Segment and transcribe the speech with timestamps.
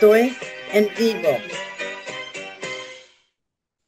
[0.00, 0.34] Estoy
[0.72, 1.28] en vivo.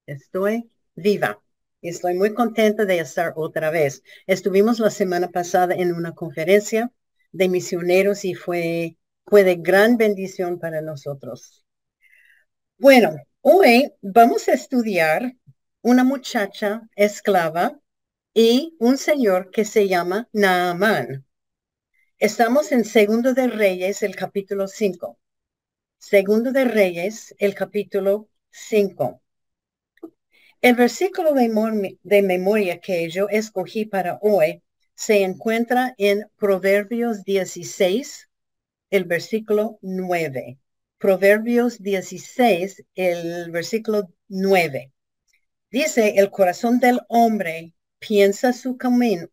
[0.05, 1.43] Estoy viva.
[1.81, 4.03] Estoy muy contenta de estar otra vez.
[4.27, 6.93] Estuvimos la semana pasada en una conferencia
[7.33, 11.62] de misioneros y fue, fue de gran bendición para nosotros.
[12.83, 15.37] Bueno, hoy vamos a estudiar
[15.83, 17.79] una muchacha esclava
[18.35, 21.25] y un señor que se llama Naamán.
[22.19, 25.17] Estamos en Segundo de Reyes, el capítulo 5.
[25.97, 29.23] Segundo de Reyes, el capítulo 5.
[30.61, 34.61] El versículo de, memoria que yo escogí para hoy
[34.97, 38.29] se encuentra en Proverbios 16,
[38.91, 40.59] el versículo 9.
[41.03, 44.93] Proverbios 16, el versículo 9.
[45.69, 49.27] Dice, el corazón del hombre piensa su camino,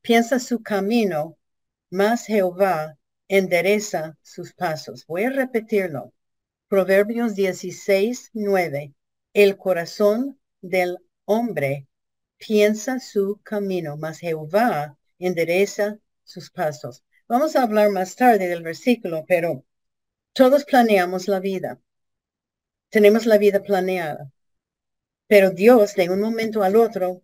[0.00, 1.38] piensa su camino,
[1.88, 5.06] más Jehová endereza sus pasos.
[5.06, 6.12] Voy a repetirlo.
[6.66, 8.92] Proverbios 16, 9.
[9.34, 11.86] El corazón del hombre
[12.38, 17.04] piensa su camino, mas Jehová endereza sus pasos.
[17.28, 19.64] Vamos a hablar más tarde del versículo, pero
[20.36, 21.80] todos planeamos la vida.
[22.90, 24.30] Tenemos la vida planeada.
[25.26, 27.22] Pero Dios de un momento al otro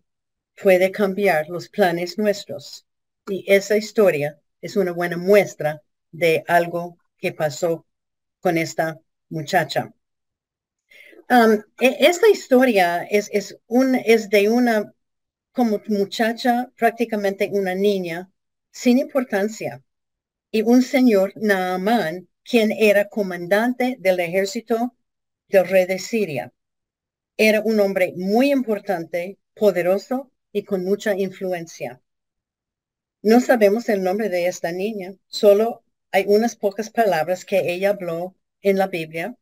[0.59, 2.87] puede cambiar los planes nuestros.
[3.27, 7.85] Y esa historia es una buena muestra de algo que pasó
[8.39, 9.93] con esta muchacha.
[11.29, 13.29] E, esta historia es,
[14.29, 14.91] de una
[15.51, 18.31] como muchacha, prácticamente una niña,
[18.71, 19.83] sin importancia,
[20.49, 24.95] y un señor, Naamán, quien era comandante del ejército
[25.47, 26.53] del rey de Siria.
[27.37, 32.01] Era un hombre muy importante, poderoso y con mucha influencia.
[33.21, 38.35] No sabemos el nombre de esta niña, solo hay unas pocas palabras que ella habló
[38.61, 39.35] en la Biblia,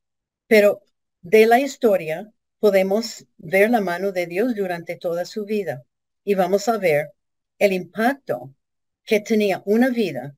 [0.47, 0.81] pero
[1.21, 5.83] de la historia podemos ver la mano de Dios durante toda su vida
[6.23, 7.11] y vamos a ver
[7.57, 8.53] el impacto
[9.03, 10.35] que tenía una vida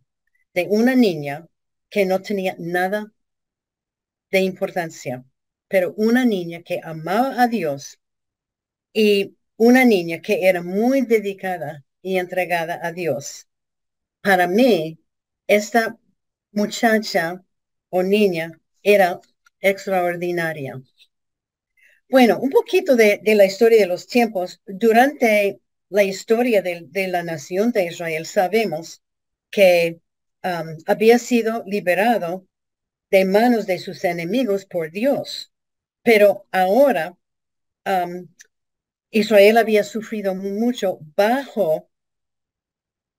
[0.53, 1.47] de una niña
[1.93, 3.13] que no tenía nada
[4.31, 5.23] de importancia,
[5.67, 7.99] pero una niña que amaba a Dios
[8.93, 13.47] y una niña que era muy dedicada y entregada a Dios.
[14.21, 14.99] Para mí,
[15.45, 15.99] esta
[16.51, 17.45] muchacha
[17.89, 19.21] o niña era
[19.61, 20.81] extraordinaria.
[22.09, 24.61] Bueno, un poquito de, la historia de los tiempos.
[24.65, 29.03] Durante la historia de, la nación de Israel sabemos
[29.51, 30.01] que
[30.43, 32.47] um, había sido liberado
[33.11, 35.51] de manos de sus enemigos por Dios.
[36.03, 37.17] Pero ahora
[37.85, 38.27] um,
[39.11, 41.89] Israel había sufrido mucho bajo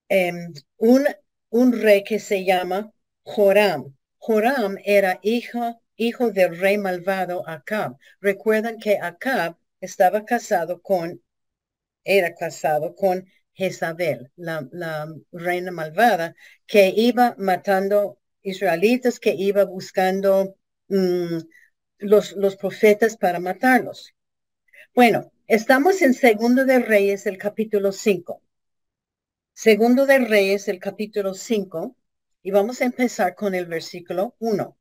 [0.08, 1.06] em, un,
[1.50, 2.92] un rey que se llama
[3.22, 3.94] Joram.
[4.18, 7.96] Joram era hijo, hijo del rey malvado Acab.
[8.20, 11.22] Recuerdan que Acab estaba casado con,
[12.04, 14.68] era casado con Jezabel, la,
[15.32, 16.34] reina malvada,
[16.66, 20.56] que iba matando israelitas, que iba buscando
[20.88, 21.38] mm,
[21.98, 24.14] los, los profetas para matarlos.
[24.94, 28.42] Bueno, estamos en Segundo de Reyes, el capítulo 5.
[29.54, 31.96] Segundo de Reyes, el capítulo 5.
[32.42, 34.76] Y vamos a empezar con el versículo 1.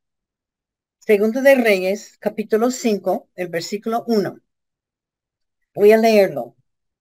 [0.99, 4.39] Segundo de Reyes, capítulo 5, el versículo 1.
[5.73, 6.55] Voy a leerlo.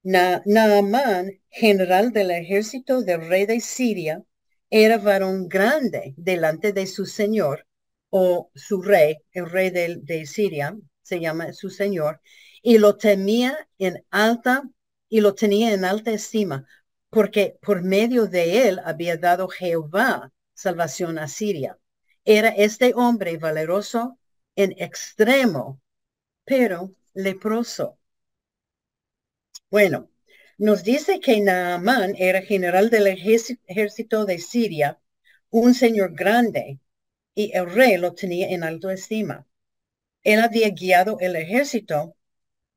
[0.04, 4.22] Naamán, general del ejército del rey de Siria,
[4.70, 7.66] era varón grande delante de su señor,
[8.10, 12.20] o su rey, el rey de, de Siria, se llama su señor,
[12.62, 14.62] y lo temía en alta,
[15.08, 16.66] y lo tenía en alta estima,
[17.10, 21.78] porque por medio de él había dado Jehová salvación a Siria.
[22.24, 24.18] Era este hombre valeroso
[24.56, 25.80] en extremo,
[26.44, 27.98] pero leproso.
[29.72, 30.10] Bueno,
[30.58, 35.00] nos dice que Naamán era general del ejército de Siria,
[35.48, 36.78] un señor grande,
[37.34, 39.46] y el rey lo tenía en alto estima.
[40.24, 42.14] Él había guiado el ejército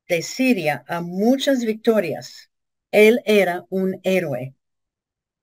[0.08, 2.50] de Siria a muchas victorias.
[2.90, 4.54] Él era un héroe.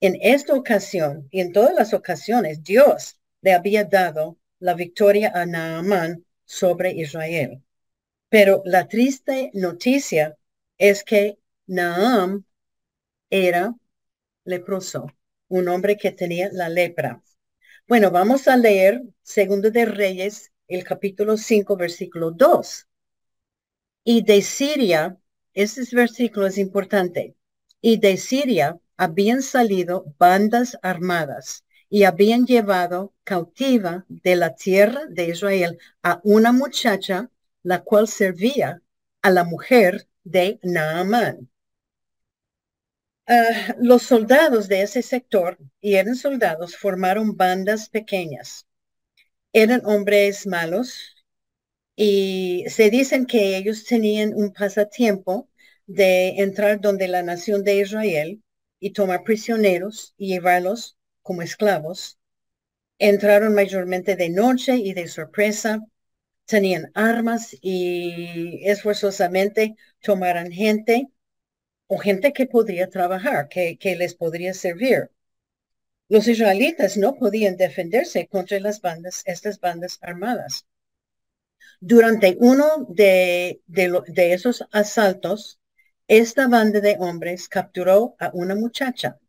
[0.02, 5.46] En esta ocasión y en todas las ocasiones, Dios le había dado la victoria a
[5.46, 7.62] Naamán sobre Israel.
[8.30, 10.36] Pero la triste noticia
[10.80, 11.38] es que
[11.74, 12.46] Naam
[13.32, 13.76] era
[14.46, 15.08] leproso,
[15.48, 17.24] un hombre que tenía la lepra.
[17.88, 22.88] Bueno, vamos a leer Segundo de Reyes el capítulo 5, versículo 2.
[24.04, 25.18] Y de Siria,
[25.56, 27.36] este versículo es importante,
[27.82, 35.30] y de Siria habían salido bandas armadas y habían llevado cautiva de la tierra de
[35.30, 37.32] Israel a una muchacha,
[37.64, 38.84] la cual servía
[39.24, 41.50] a la mujer de Naamán.
[43.28, 48.66] Ah, los soldados de ese sector, y eran soldados, formaron bandas pequeñas.
[49.54, 51.16] Eran hombres malos
[51.96, 55.50] y se dicen que ellos tenían un pasatiempo
[55.88, 58.44] de entrar donde la nación de Israel
[58.80, 62.20] y tomar prisioneros y llevarlos como esclavos.
[63.00, 65.82] Entraron mayormente de noche y de sorpresa,
[66.46, 71.10] tenían armas y esforzosamente tomaran gente
[71.88, 75.10] o gente que podría trabajar, que, que les podría servir.
[76.10, 80.68] Los israelitas no podían defenderse contra las bandas, estas bandas armadas.
[81.80, 85.60] Durante uno de, de, esos asaltos,
[86.08, 89.20] esta banda de hombres capturó a una muchacha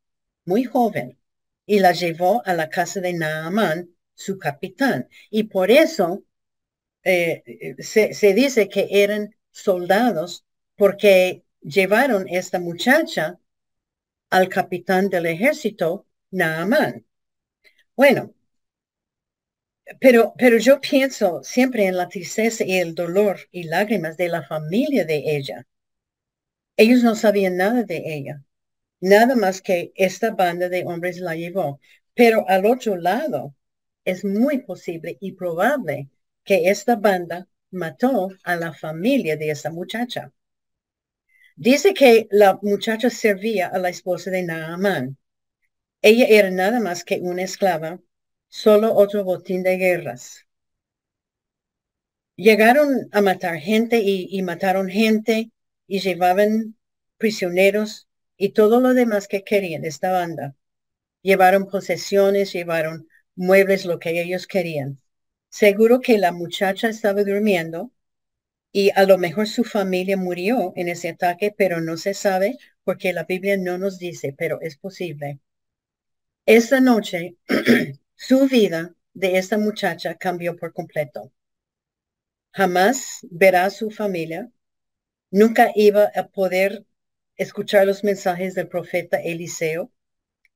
[0.45, 1.19] muy joven
[1.67, 5.09] y la llevó a la casa de Naamán, su capitán.
[5.31, 6.25] Y por eso
[7.03, 10.45] eh, se, se, dice que eran soldados
[10.77, 13.41] porque llevaron esta muchacha
[14.31, 17.07] al capitán del ejército, Naamán.
[17.97, 18.35] Bueno,
[20.01, 24.43] pero, pero yo pienso siempre en la tristeza y el dolor y lágrimas de la
[24.45, 25.67] familia de ella.
[26.77, 28.45] Ellos no sabían nada de ella,
[29.01, 31.81] nada más que esta banda de hombres la llevó.
[32.15, 33.57] Pero al otro lado,
[34.05, 36.11] es muy posible y probable
[36.45, 40.33] que esta banda mató a la familia de esa muchacha.
[41.57, 45.17] Dice que la muchacha servía a la esposa de Naamán.
[46.03, 48.01] Ella era nada más que una esclava,
[48.49, 50.47] solo otro botín de guerras.
[52.37, 55.51] Llegaron a matar gente y, mataron gente
[55.87, 56.77] y llevaban
[57.19, 60.57] prisioneros y todo lo demás que querían esta banda.
[61.23, 64.99] Llevaron posesiones, llevaron muebles, lo que ellos querían.
[65.49, 67.93] Seguro que la muchacha estaba durmiendo
[68.77, 73.13] y a lo mejor su familia murió en ese ataque, pero no se sabe porque
[73.13, 75.39] la Biblia no nos dice, pero es posible.
[76.45, 77.37] Esa noche,
[78.17, 81.33] su vida de esta muchacha cambió por completo.
[82.51, 84.51] Jamás verá a su familia.
[85.31, 86.85] Nunca iba a poder
[87.37, 89.93] escuchar los mensajes del profeta Eliseo,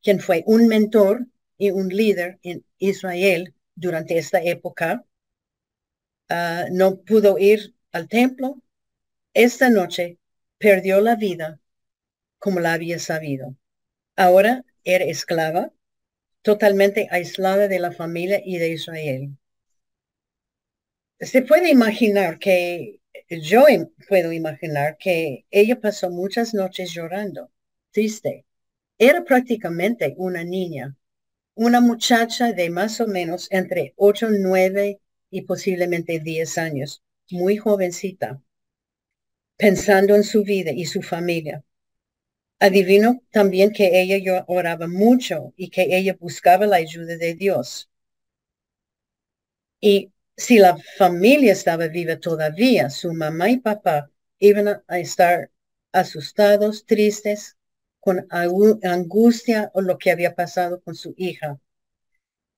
[0.03, 1.25] quien fue un mentor
[1.57, 5.05] y un líder en Israel durante esta época.
[6.29, 8.63] Ah, no pudo ir al templo,
[9.35, 10.19] esta noche
[10.59, 11.61] perdió la vida
[12.39, 13.57] como la había sabido.
[14.15, 15.73] Ahora era esclava,
[16.43, 19.37] totalmente aislada de la familia y de Israel.
[21.19, 23.65] Se puede imaginar que, yo
[24.09, 27.51] puedo imaginar que ella pasó muchas noches llorando,
[27.91, 28.47] triste.
[28.97, 30.97] Era prácticamente una niña,
[31.55, 35.01] una muchacha de más o menos entre 8, 9
[35.31, 38.43] y posiblemente 10 años muy jovencita,
[39.57, 41.65] pensando en su vida y su familia.
[42.61, 47.91] Adivino también que ella oraba mucho y que ella buscaba la ayuda de Dios.
[49.81, 55.51] Y si la familia estaba viva todavía, su mamá y papá iban a estar
[55.93, 57.57] asustados, tristes,
[58.01, 61.61] con angustia o lo que había pasado con su hija.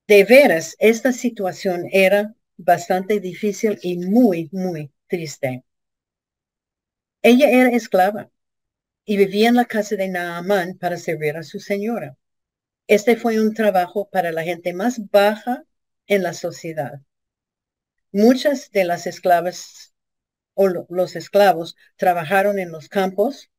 [0.06, 5.64] De veras, esta situación era bastante difícil y muy, muy triste.
[7.22, 8.30] Ella era esclava
[9.04, 12.16] y vivía en la casa de Naamán para servir a su señora.
[12.86, 15.64] Este fue un trabajo para la gente más baja
[16.06, 17.00] en la sociedad.
[18.12, 19.94] Muchas de las esclavas
[20.54, 23.50] o los esclavos trabajaron en los campos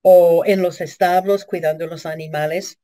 [0.00, 2.78] o en los establos cuidando los animales.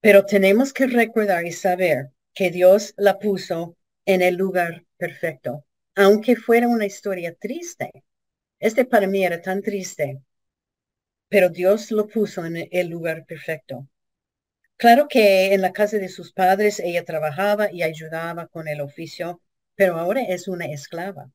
[0.00, 3.77] Pero tenemos que recordar y saber que Dios la puso
[4.08, 7.92] en el lugar perfecto, aunque fuera una historia triste.
[8.58, 10.22] Este para mí era tan triste,
[11.28, 13.86] pero Dios lo puso en el lugar perfecto.
[14.78, 19.42] Claro que en la casa de sus padres ella trabajaba y ayudaba con el oficio,
[19.74, 21.30] pero ahora es una esclava.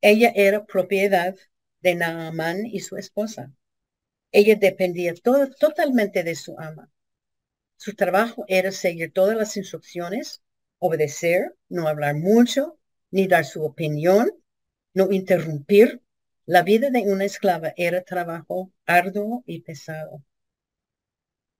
[0.00, 1.36] Ella era propiedad
[1.80, 3.52] de Naamán y su esposa.
[4.32, 6.90] Ella dependía todo, totalmente de su ama.
[7.76, 10.43] Su trabajo era seguir todas las instrucciones
[10.86, 12.78] obedecer, no hablar mucho,
[13.10, 14.30] ni dar su opinión,
[14.92, 16.02] no interrumpir.
[16.44, 20.22] La vida de una esclava era trabajo arduo y pesado.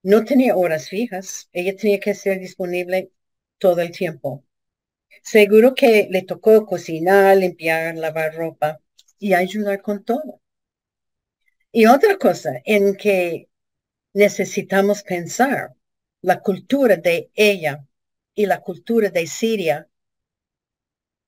[0.03, 3.13] No tenía horas fijas, ella tenía que ser disponible
[3.57, 4.45] todo el tiempo.
[5.23, 8.81] Seguro que le tocó cocinar, limpiar, lavar ropa
[9.19, 10.43] y ayudar con todo.
[11.73, 13.49] Y otra cosa en que
[14.13, 15.75] necesitamos pensar,
[16.21, 17.87] la cultura de ella
[18.35, 19.89] y la cultura de Siria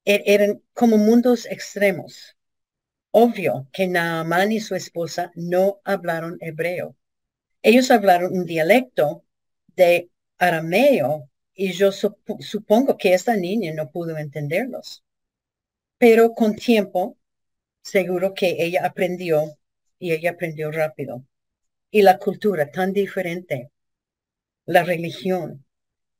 [0.04, 2.36] er-, eran como mundos extremos.
[3.10, 6.96] Obvio que Naaman y su esposa no hablaron hebreo.
[7.62, 9.24] Ellos hablaron un dialecto
[9.74, 15.02] de arameo y yo supongo que esta niña no pudo entenderlos.
[15.98, 17.16] Pero con tiempo,
[17.82, 19.58] seguro que ella aprendió
[19.98, 21.24] y ella aprendió rápido.
[21.90, 23.70] Y la cultura tan diferente,
[24.66, 25.65] la religión.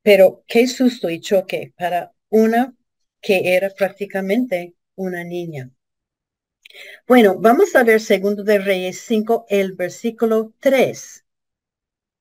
[0.07, 2.77] Pero qué susto y choque para una
[3.21, 5.73] que era prácticamente una niña.
[7.09, 11.25] Bueno, vamos a ver Segundo de Reyes 5, el versículo 3.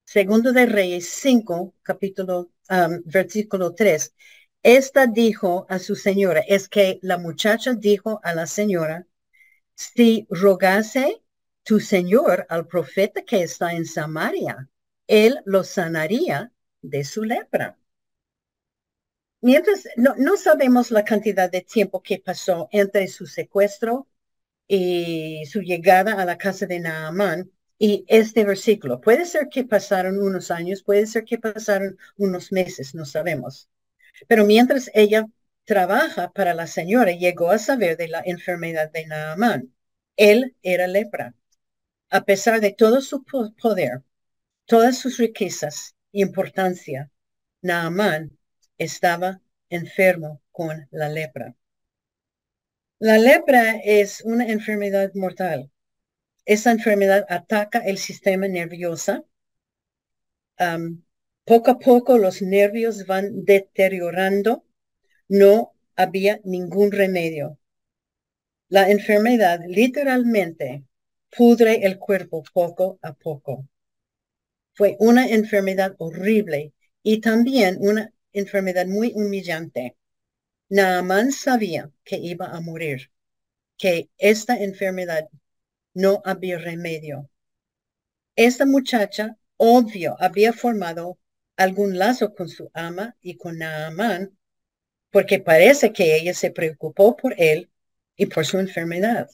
[0.04, 4.16] Segundo de Reyes 5, capítulo, um, versículo 3.
[4.64, 9.06] Esta dijo a su señora, es que la muchacha dijo a la señora,
[9.76, 11.22] si rogase
[11.62, 14.72] tu señor al profeta que está en Samaria,
[15.06, 16.52] él lo sanaría
[16.90, 17.78] de su lepra.
[19.42, 24.08] Mientras, no, no sabemos la cantidad de tiempo que pasó entre su secuestro
[24.68, 29.02] y su llegada a la casa de Naamán y este versículo.
[29.02, 33.70] Puede ser que pasaron unos años, puede ser que pasaron unos meses, no sabemos.
[34.28, 35.26] Pero mientras ella
[35.66, 39.74] trabaja para la señora, llegó a saber de la enfermedad de Naamán.
[40.18, 41.36] Él era lepra.
[42.10, 44.04] A pesar de todo su poder,
[44.66, 47.12] todas sus riquezas importancia,
[47.62, 48.38] Naamán
[48.78, 51.56] estaba enfermo con la lepra.
[53.00, 55.72] La lepra es una enfermedad mortal.
[56.46, 59.28] Esa enfermedad ataca el sistema nervioso.
[61.44, 64.66] poco a poco los nervios van deteriorando.
[65.28, 67.60] No había ningún remedio.
[68.70, 70.86] La enfermedad literalmente
[71.36, 73.68] pudre el cuerpo poco a poco.
[74.76, 79.96] Fue una enfermedad horrible y también una enfermedad muy humillante.
[80.70, 83.12] Naaman sabía que iba a morir,
[83.78, 85.30] que esta enfermedad
[85.94, 87.30] no había remedio.
[88.36, 91.18] Esta muchacha, obvio, había formado
[91.56, 94.38] algún lazo con su ama y con Naaman,
[95.10, 97.72] porque parece que ella se preocupó por él
[98.18, 99.30] y por su enfermedad.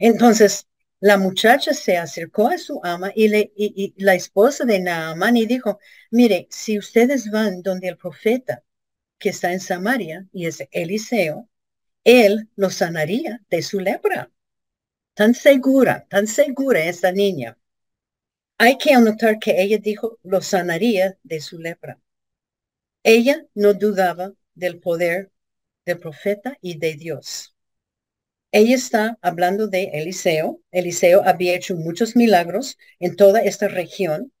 [0.00, 0.66] Entonces,
[1.00, 5.46] la muchacha se acercó a su ama y, le, y la esposa de Naaman y
[5.46, 5.78] dijo,
[6.10, 8.64] mire, si ustedes van donde el profeta
[9.18, 11.48] que está en Samaria y es Eliseo,
[12.04, 14.30] él lo sanaría de su lepra.
[15.14, 17.58] Tan segura, tan segura esta niña.
[18.58, 22.00] Hay que anotar que ella dijo lo sanaría de su lepra.
[23.02, 25.30] Ella no dudaba del poder
[25.84, 27.53] del profeta y de Dios.
[28.56, 30.60] Ella está hablando de Eliseo.
[30.70, 34.32] Eliseo había hecho muchos milagros en toda esta región.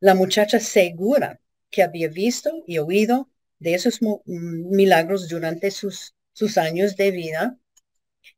[0.00, 3.30] La muchacha segura que había visto y oído
[3.60, 7.56] de esos milagros durante sus, sus años de vida,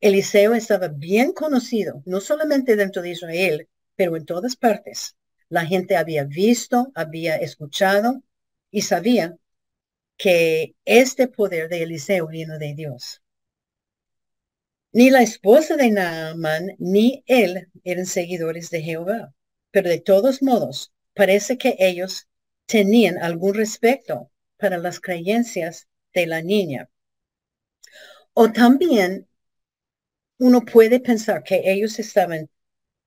[0.01, 5.17] Eliseo estaba bien conocido, no solamente dentro de Israel, pero en todas partes.
[5.49, 8.23] La gente había visto, había escuchado
[8.71, 9.39] y sabía
[10.19, 13.23] que este poder de Eliseo vino de Dios.
[14.97, 19.35] Ni la esposa de Naaman ni él eran seguidores de Jehová,
[19.71, 22.29] pero de todos modos parece que ellos
[22.65, 26.89] tenían algún respeto para las creencias de la niña.
[28.33, 29.29] O también
[30.39, 32.49] uno puede pensar que ellos estaban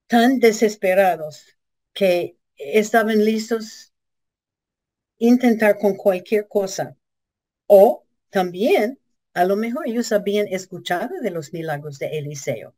[0.05, 1.58] tan desesperados
[1.93, 3.93] que estaban listos
[5.17, 6.96] intentar con cualquier cosa.
[7.65, 9.00] O también,
[9.39, 12.75] a lo mejor ellos habían escuchado de los milagros de Eliseo.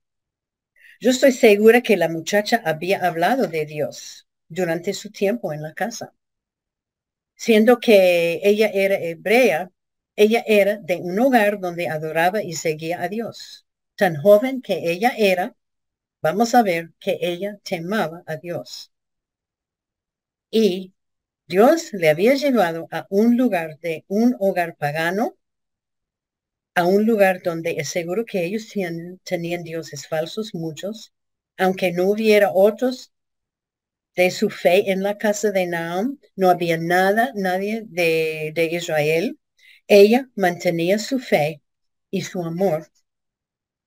[1.01, 5.73] Yo estoy segura que la muchacha había hablado de Dios durante su tiempo en la
[5.73, 6.13] casa
[7.35, 9.71] siendo que ella era hebrea,
[10.15, 13.65] ella era de un hogar donde adoraba y seguía a Dios.
[13.95, 15.55] Tan joven que ella era,
[16.21, 18.91] vamos a ver que ella temaba a Dios.
[20.51, 20.93] Y
[21.47, 25.37] Dios le había llevado a un lugar de un hogar pagano,
[26.75, 31.13] a un lugar donde es seguro que ellos tenían, tenían dioses falsos muchos,
[31.57, 33.11] aunque no hubiera otros
[34.15, 36.17] de su fe en la casa de Naam.
[36.35, 39.37] No había nada, nadie de, de Israel.
[39.87, 41.61] Ella mantenía su fe
[42.09, 42.87] y su amor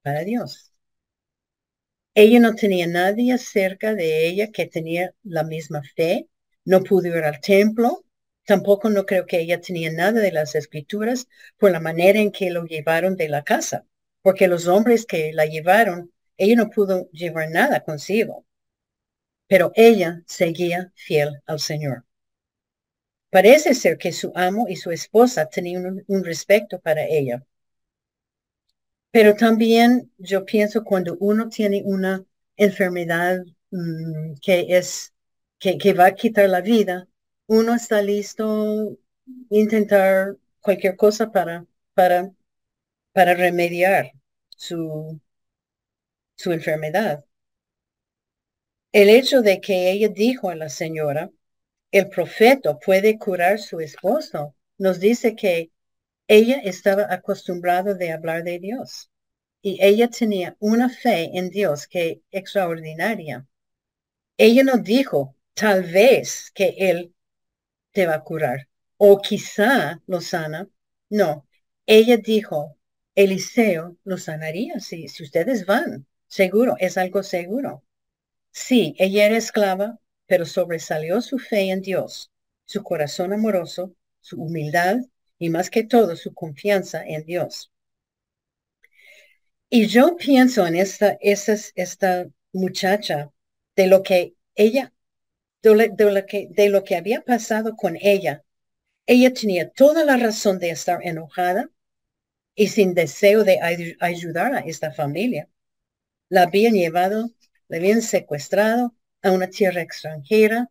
[0.03, 0.73] para Dios.
[2.15, 6.29] Ella no tenía nadie cerca de ella que tenía la misma fe.
[6.65, 8.04] No pudo ir al templo.
[8.47, 12.51] Tampoco no creo que ella tenía nada de las escrituras por la manera en que
[12.51, 13.87] lo llevaron de la casa,
[14.23, 18.47] porque los hombres que la llevaron, ella no pudo llevar nada consigo.
[19.47, 22.05] Pero ella seguía fiel al Señor.
[23.31, 27.45] Parece ser que su amo y su esposa tenían un, respeto para ella.
[29.11, 32.25] Pero también yo pienso cuando uno tiene una
[32.57, 35.13] enfermedad mm, que es
[35.59, 37.09] que, que va a quitar la vida,
[37.47, 38.99] uno está listo
[39.51, 42.33] intentar cualquier cosa para, para,
[43.13, 44.13] para remediar
[44.57, 45.21] su,
[46.37, 47.25] su enfermedad.
[48.93, 51.31] El hecho de que ella dijo a la señora,
[51.93, 55.71] el profeta puede curar su esposo, nos dice que
[56.29, 59.11] ella estaba acostumbrada de hablar de Dios
[59.63, 63.47] y ella tenía una fe en Dios que extraordinaria.
[64.37, 67.14] Ella no dijo tal vez que él
[67.95, 68.69] te va a curar.
[68.99, 70.69] O quizá lo sana.
[71.11, 71.47] No,
[71.87, 72.79] ella dijo,
[73.15, 76.07] Eliseo lo sanaría si, si ustedes van.
[76.29, 77.85] Seguro, es algo seguro.
[78.53, 82.33] Sí, ella era esclava, pero sobresalió su fe en Dios,
[82.67, 84.99] su corazón amoroso, su humildad
[85.39, 87.73] y más que todo su confianza en Dios.
[89.69, 93.31] Y yo pienso en esta, esta, esta muchacha,
[93.77, 94.94] de lo que ella
[95.65, 98.45] de lo, que, de lo que había pasado con ella.
[99.07, 101.71] Ella tenía toda la razón de estar enojada
[102.55, 103.61] y sin deseo de
[104.01, 105.49] ayudar a esta familia.
[106.29, 107.31] La habían llevado,
[107.69, 110.71] la habían secuestrado a una tierra extranjera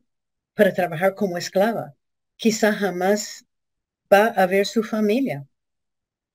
[0.53, 1.95] para trabajar como esclava.
[2.35, 3.45] Quizá jamás
[4.11, 5.47] va a ver su familia.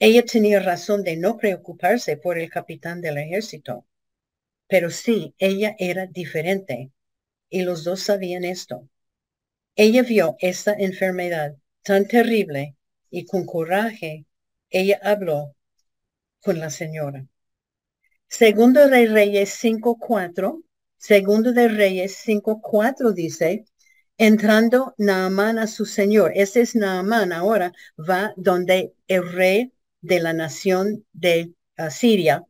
[0.01, 3.87] Ella tenía razón de no preocuparse por el capitán del ejército,
[4.69, 6.93] pero sí, ella era diferente
[7.51, 8.89] y los dos sabían esto.
[9.75, 12.77] Ella vio esta enfermedad tan terrible
[13.11, 14.27] y con coraje
[14.71, 15.55] ella habló
[16.43, 17.27] con la señora.
[18.29, 20.63] Segundo de Reyes 5.4,
[20.99, 23.65] segundo de Reyes 5.4 dice,
[24.19, 30.33] entrando Naamán a su señor, ese es Naamán ahora, va donde el rey de la
[30.33, 31.55] nación de
[31.91, 32.45] Siria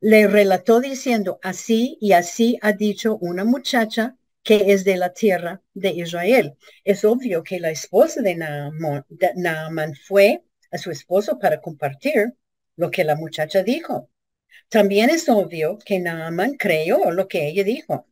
[0.00, 5.60] le relató diciendo, así y así ha dicho una muchacha que es de la tierra
[5.74, 6.56] de Israel.
[6.84, 12.34] Es obvio que la esposa de Naaman, fue a su esposo para compartir
[12.76, 14.08] lo que la muchacha dijo.
[14.68, 18.06] También es obvio que Naaman creyó lo que ella dijo.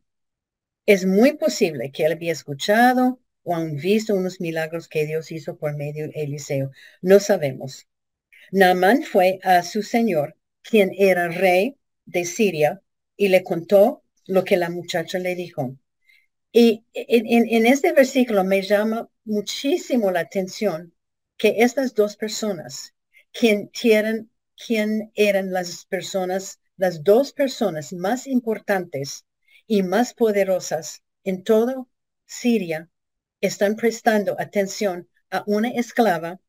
[0.85, 5.57] Es muy posible que él había escuchado o han visto unos milagros que Dios hizo
[5.57, 6.71] por medio de Eliseo.
[7.01, 7.87] No sabemos.
[8.51, 12.81] Naaman fue a su señor, quien era rey de Siria,
[13.15, 15.77] y le contó lo que la muchacha le dijo.
[16.57, 20.95] Y en, este versículo me llama muchísimo la atención
[21.35, 22.93] que estas dos personas,
[23.33, 29.25] quien, quieren, quien eran las personas, las dos personas más importantes
[29.67, 31.89] y más poderosas en todo
[32.25, 32.89] Siria,
[33.41, 36.39] están prestando atención a una esclava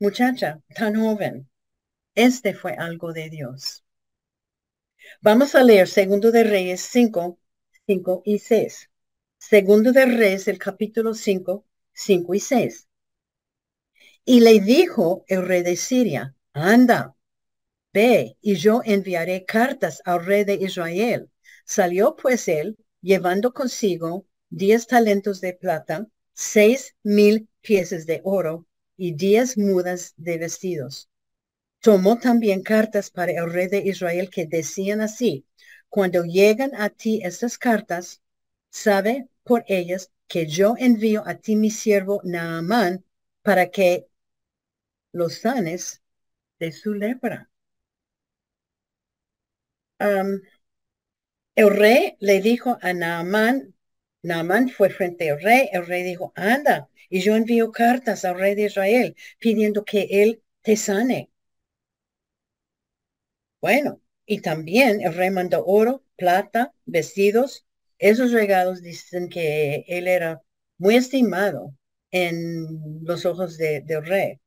[0.00, 1.48] muchacha tan joven.
[2.16, 3.84] Este fue algo de Dios.
[5.20, 7.38] Vamos a leer Segundo de Reyes 5,
[7.88, 8.90] 5 y 6.
[9.38, 12.86] Segundo de Reyes, el capítulo 5, 5 y 6.
[14.26, 17.16] Y le dijo el rey de Siria, anda,
[17.94, 21.30] ve, y yo enviaré cartas al rey de Israel.
[21.64, 28.66] Salió pues él, llevando consigo diez talentos de plata, seis mil piezas de oro
[28.98, 31.08] y diez mudas de vestidos.
[31.80, 35.46] Tomó también cartas para el rey de Israel que decían así,
[35.88, 38.22] cuando llegan a ti estas cartas,
[38.70, 43.04] sabe por ellas que yo envío a ti mi siervo Naamán
[43.42, 44.08] para que
[45.12, 46.02] los sanes
[46.60, 47.50] de su lepra.
[51.56, 53.74] el rey le dijo a Naamán,
[54.22, 58.54] Naamán fue frente al rey, el rey dijo, anda, y yo envío cartas al rey
[58.54, 61.30] de Israel pidiendo que él te sane.
[63.60, 67.66] Bueno, y también el rey mandó oro, plata, vestidos.
[67.98, 70.42] Esos regalos dicen que él era
[70.76, 71.74] muy estimado
[72.10, 74.38] en los ojos del rey.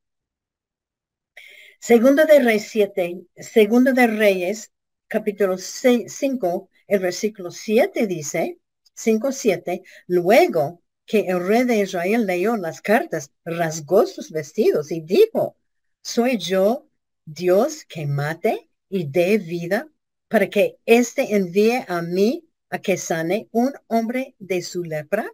[1.79, 4.71] Segundo de Reyes 7, segundo de Reyes,
[5.07, 8.59] capítulo 5, el versículo 7 dice,
[8.93, 15.01] 5, 7, luego que el rey de Israel leyó las cartas, rasgó sus vestidos y
[15.01, 15.57] dijo,
[16.03, 16.87] ¿soy yo
[17.25, 19.87] Dios que mate y dé vida
[20.27, 25.31] para que éste envíe a mí a que sane un hombre de su lepra?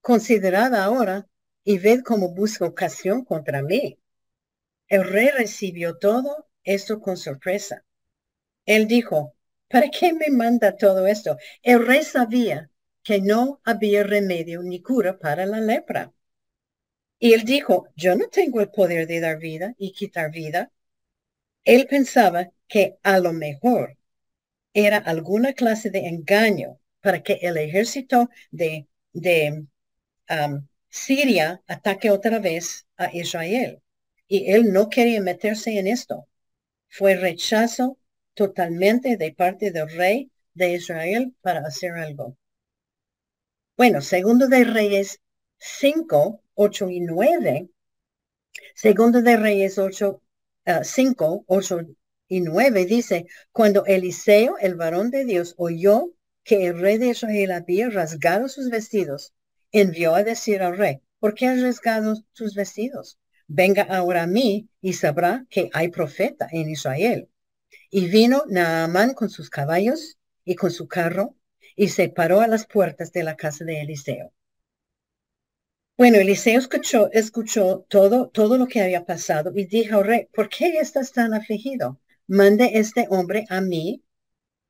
[0.00, 1.26] Considerada ahora
[1.64, 3.98] y ved cómo busca ocasión contra mí.
[4.88, 7.84] El rey recibió todo esto con sorpresa.
[8.66, 9.34] Él dijo,
[9.68, 11.36] ¿para qué me manda todo esto?
[11.62, 12.70] El rey sabía
[13.02, 16.12] que no había remedio ni cura para la lepra.
[17.20, 20.72] Y él dijo, yo no tengo el poder de dar vida y quitar vida.
[21.64, 23.98] Él pensaba que a lo mejor
[24.72, 29.66] era alguna clase de engaño para que el ejército de, de
[30.30, 33.82] um, Siria ataque otra vez a Israel.
[34.28, 36.28] Y él no quería meterse en esto.
[36.88, 37.98] Fue rechazo
[38.34, 42.36] totalmente de parte del rey de Israel para hacer algo.
[43.76, 45.20] Bueno, segundo de Reyes
[45.58, 47.68] 5, 8 y 9.
[48.74, 50.22] Segundo de Reyes 8,
[50.82, 51.80] 5, 8
[52.30, 56.12] y 9 dice, cuando Eliseo, el varón de Dios, oyó
[56.44, 59.34] que el rey de Israel había rasgado sus vestidos,
[59.72, 63.18] envió a decir al rey, ¿por qué has rasgado tus vestidos?
[63.48, 67.28] Venga ahora a mí y sabrá que hay profeta en Israel.
[67.90, 71.34] Y vino Naamán con sus caballos y con su carro
[71.74, 74.32] y se paró a las puertas de la casa de Eliseo.
[75.98, 80.78] Bueno, Eliseo escuchó, escuchó todo, todo lo que había pasado y dijo, rey, ¿por qué
[80.78, 82.00] estás tan afligido?
[82.30, 84.04] Mande este hombre a mí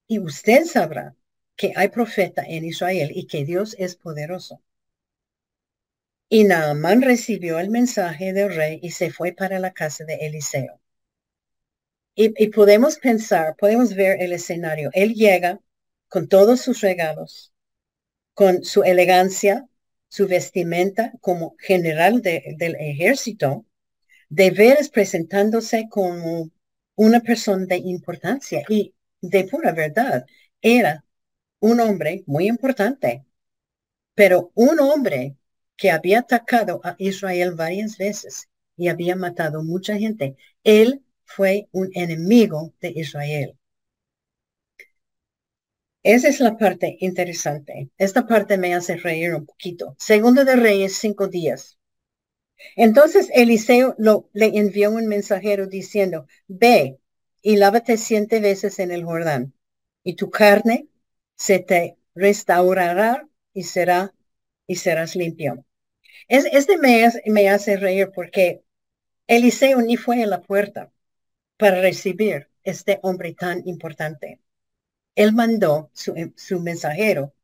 [0.06, 1.14] y usted sabrá
[1.56, 4.62] que hay profeta en Israel y que Dios es poderoso.
[6.30, 10.80] Y Naamán recibió el mensaje del rey y se fue para la casa de Eliseo.
[12.14, 14.88] Y, y podemos pensar, podemos ver el escenario.
[14.94, 15.60] Él llega
[16.08, 17.52] con todos sus regalos,
[18.32, 19.68] con su elegancia,
[20.08, 23.66] su vestimenta como general del ejército,
[24.30, 26.50] de veras presentándose como
[27.00, 30.26] una persona de importancia y de pura verdad.
[30.60, 31.02] Era
[31.60, 33.24] un hombre muy importante,
[34.14, 35.36] pero un hombre
[35.76, 40.36] que había atacado a Israel varias veces y había matado mucha gente.
[40.62, 43.58] Él fue un enemigo de Israel.
[46.02, 47.88] Esa es la parte interesante.
[47.96, 49.96] Esta parte me hace reír un poquito.
[49.98, 51.79] Segundo de Reyes, cinco días.
[52.76, 56.98] Entonces Eliseo lo, le envió un mensajero diciendo, ve
[57.42, 59.54] y lávate siete veces en el Jordán,
[60.04, 60.88] y tu carne
[61.36, 64.14] se te restaurará y será
[64.66, 65.64] y serás limpio.
[66.28, 68.62] Es, este me, me hace reír porque
[69.26, 70.92] Eliseo ni fue a la puerta
[71.56, 74.40] para recibir este hombre tan importante
[75.14, 77.34] él mandó su, su mensajero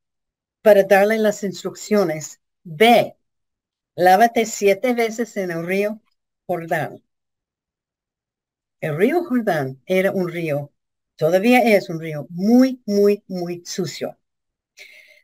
[0.63, 2.41] para darle las instrucciones.
[2.65, 3.16] Ve,
[3.97, 6.01] lávate siete veces en el río
[6.47, 7.03] Jordán.
[8.81, 10.73] El río Jordán era un río,
[11.17, 14.19] todavía es un río muy, muy, muy sucio.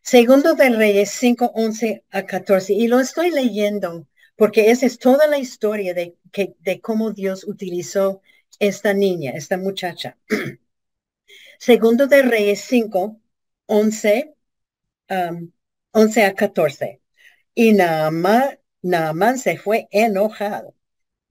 [0.02, 2.72] Segundo de Reyes 5, 11 a 14.
[2.72, 7.44] Y lo estoy leyendo porque esa es toda la historia de, que, de cómo Dios
[7.44, 8.20] utilizó
[8.58, 10.18] esta niña, esta muchacha.
[11.58, 13.20] Segundo de Reyes 5,
[13.66, 14.35] 11,
[15.92, 17.00] 11 a 14.
[17.54, 18.58] Y Naamán,
[19.38, 20.74] se fue enojado,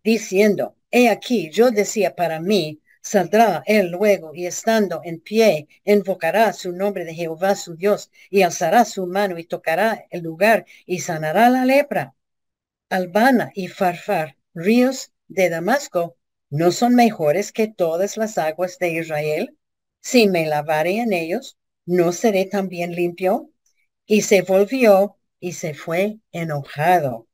[0.03, 6.53] diciendo, he aquí, yo decía para mí, saldrá él luego y estando en pie, invocará
[6.53, 10.99] su nombre de Jehová su Dios y alzará su mano y tocará el lugar y
[10.99, 12.15] sanará la lepra.
[12.89, 16.17] Albana y Farfar, ríos de Damasco,
[16.49, 19.57] ¿no son mejores que todas las aguas de Israel?
[20.01, 23.51] si me lavaré en ellos, ¿no seré también limpio?
[24.05, 27.27] Y se volvió y se fue enojado.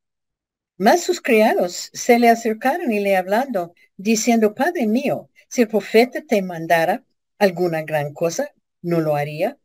[0.77, 6.21] Mas sus criados se le acercaron y le hablando, diciendo, Padre mío, si el profeta
[6.21, 7.03] te mandara
[7.39, 9.57] alguna gran cosa, ¿no lo haría?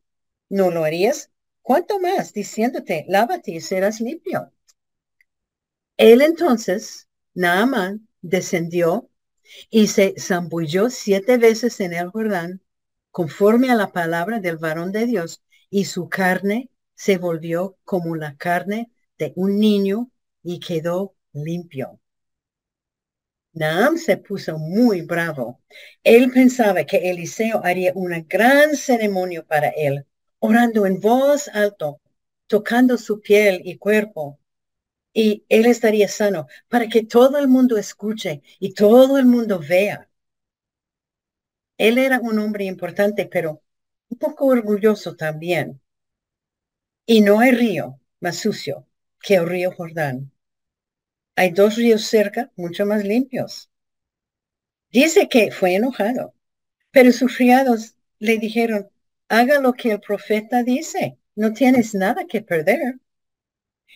[0.49, 1.31] ¿No lo harías?
[1.63, 2.33] ¿Cuánto más?
[2.33, 4.53] Diciéndote, lávate y serás limpio.
[5.97, 9.11] Él entonces, Naaman, descendió
[9.71, 12.63] y se zambulló siete veces en el Jordán
[13.11, 18.37] conforme a la palabra del varón de Dios, y su carne se volvió como la
[18.37, 20.11] carne de un niño
[20.43, 22.01] y quedó limpio.
[23.55, 25.61] Naam se puso muy bravo.
[26.05, 30.07] Él pensaba que Eliseo haría una gran ceremonia para él,
[30.39, 32.01] orando en voz alto,
[32.47, 34.39] tocando su piel y cuerpo.
[35.15, 40.09] Y él estaría sano para que todo el mundo escuche y todo el mundo vea.
[41.77, 43.63] Él era un hombre importante, pero
[44.09, 45.83] un poco orgulloso también.
[47.07, 48.89] Y no hay río más sucio
[49.21, 50.32] que el río Jordán.
[51.37, 53.71] Hay dos ríos cerca, mucho más limpios.
[54.91, 56.35] Dice que fue enojado,
[56.91, 58.91] pero sus criados le dijeron,
[59.29, 63.01] haga lo que el profeta dice, no tienes nada que perder.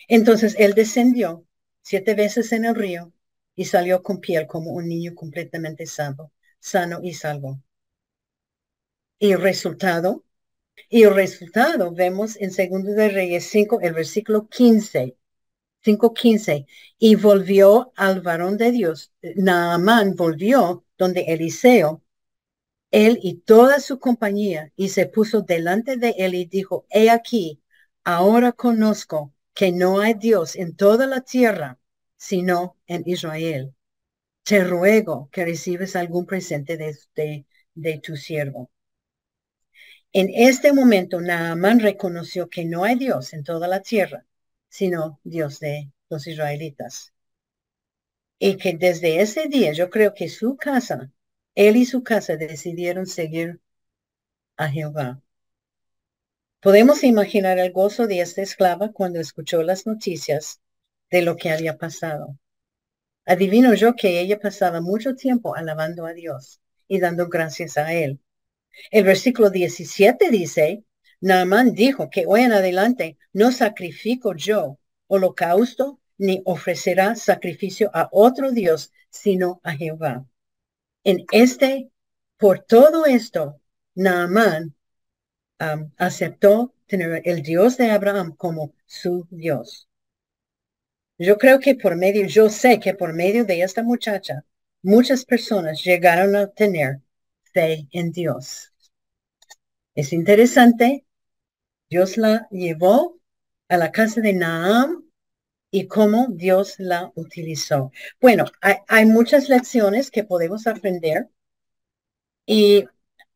[0.07, 1.45] Entonces él descendió
[1.81, 3.13] siete veces en el río
[3.55, 7.61] y salió con piel como un niño completamente sano, sano y salvo.
[9.19, 10.23] Y el resultado,
[10.89, 15.16] y el resultado vemos en Segundo de Reyes 5, el versículo 15.
[15.87, 16.65] 5.15,
[16.99, 19.13] y volvió al varón de Dios.
[19.35, 22.03] Naamán volvió donde Eliseo,
[22.91, 27.61] él y toda su compañía, y se puso delante de él y dijo, he aquí,
[28.03, 31.79] ahora conozco que no hay Dios en toda la tierra,
[32.17, 33.73] sino en Israel.
[34.43, 37.45] Te ruego que recibes algún presente de,
[37.75, 38.71] de tu siervo.
[40.11, 44.25] En este momento, Naamán reconoció que no hay Dios en toda la tierra,
[44.69, 47.13] sino Dios de los israelitas.
[48.39, 51.11] Y que desde ese día yo creo que su casa,
[51.55, 53.59] él y su casa decidieron seguir
[54.57, 55.21] a Jehová.
[56.61, 60.59] Podemos imaginar el gozo de esta esclava cuando escuchó las noticias
[61.09, 62.37] de lo que había pasado.
[63.25, 68.19] Adivino yo que ella pasaba mucho tiempo alabando a Dios y dando gracias a Él.
[68.91, 70.83] El versículo 17 dice,
[71.19, 78.51] Naamán dijo que hoy en adelante no sacrifico yo holocausto ni ofrecerá sacrificio a otro
[78.51, 80.25] Dios, sino a Jehová.
[81.03, 81.89] En este,
[82.37, 83.61] por todo esto,
[83.95, 84.75] Naamán
[85.97, 89.87] aceptó tener el Dios de Abraham como su Dios.
[91.17, 94.45] Yo creo que por medio, yo sé que por medio de esta muchacha,
[94.83, 97.01] muchas personas llegaron a tener
[97.53, 98.71] fe en Dios.
[99.95, 101.06] Es interesante
[101.89, 103.19] Dios la llevó
[103.69, 105.03] a la casa de Naam
[105.71, 107.91] y cómo Dios la utilizó.
[108.21, 111.29] Bueno, hay, muchas lecciones que podemos aprender
[112.45, 112.85] y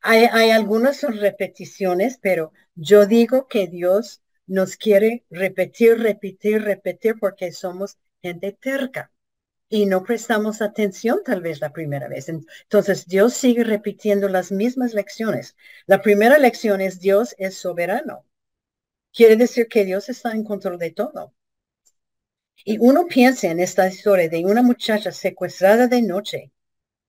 [0.02, 7.52] hay, hay, algunas repeticiones, pero yo digo que Dios nos quiere repetir, repetir, repetir porque
[7.52, 9.12] somos gente terca
[9.70, 12.28] y no prestamos atención tal vez la primera vez.
[12.30, 15.56] Entonces Dios sigue repitiendo las mismas lecciones.
[15.86, 18.26] La primera lección es Dios es soberano.
[19.14, 21.34] Quiere decir que Dios está en control de todo.
[22.64, 26.52] Y uno piensa en esta historia de una muchacha secuestrada de noche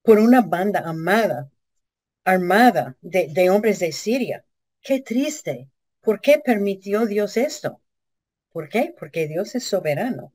[0.03, 1.51] por una banda amada,
[2.25, 4.45] armada de, de hombres de Siria.
[4.81, 5.69] Qué triste.
[6.01, 7.81] ¿Por qué permitió Dios esto?
[8.51, 8.95] ¿Por qué?
[8.99, 10.33] Porque Dios es soberano.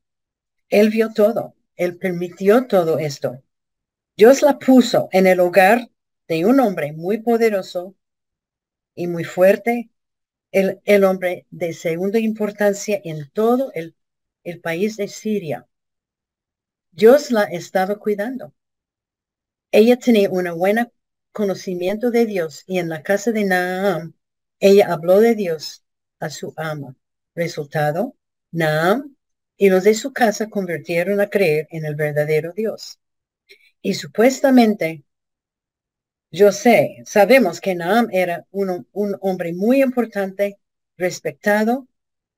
[0.69, 1.55] Él vio todo.
[1.75, 3.41] Él permitió todo esto.
[4.15, 5.89] Dios la puso en el hogar
[6.27, 7.95] de un hombre muy poderoso
[8.95, 9.89] y muy fuerte
[10.85, 13.95] el, hombre de segunda importancia en todo el,
[14.43, 15.67] el país de Siria.
[16.91, 18.53] Dios la estaba cuidando.
[19.71, 20.91] Ella tenía un buen
[21.31, 24.13] conocimiento de Dios y en la casa de Naam,
[24.59, 25.83] ella habló de Dios
[26.19, 26.95] a su ama.
[27.35, 28.15] Resultado,
[28.51, 29.15] Naam
[29.57, 32.99] y los de su casa convirtieron a creer en el verdadero Dios.
[33.81, 35.03] Y supuestamente
[36.37, 38.87] yo sé, sabemos que Naam era un,
[39.21, 40.59] hombre muy importante,
[40.97, 41.87] respetado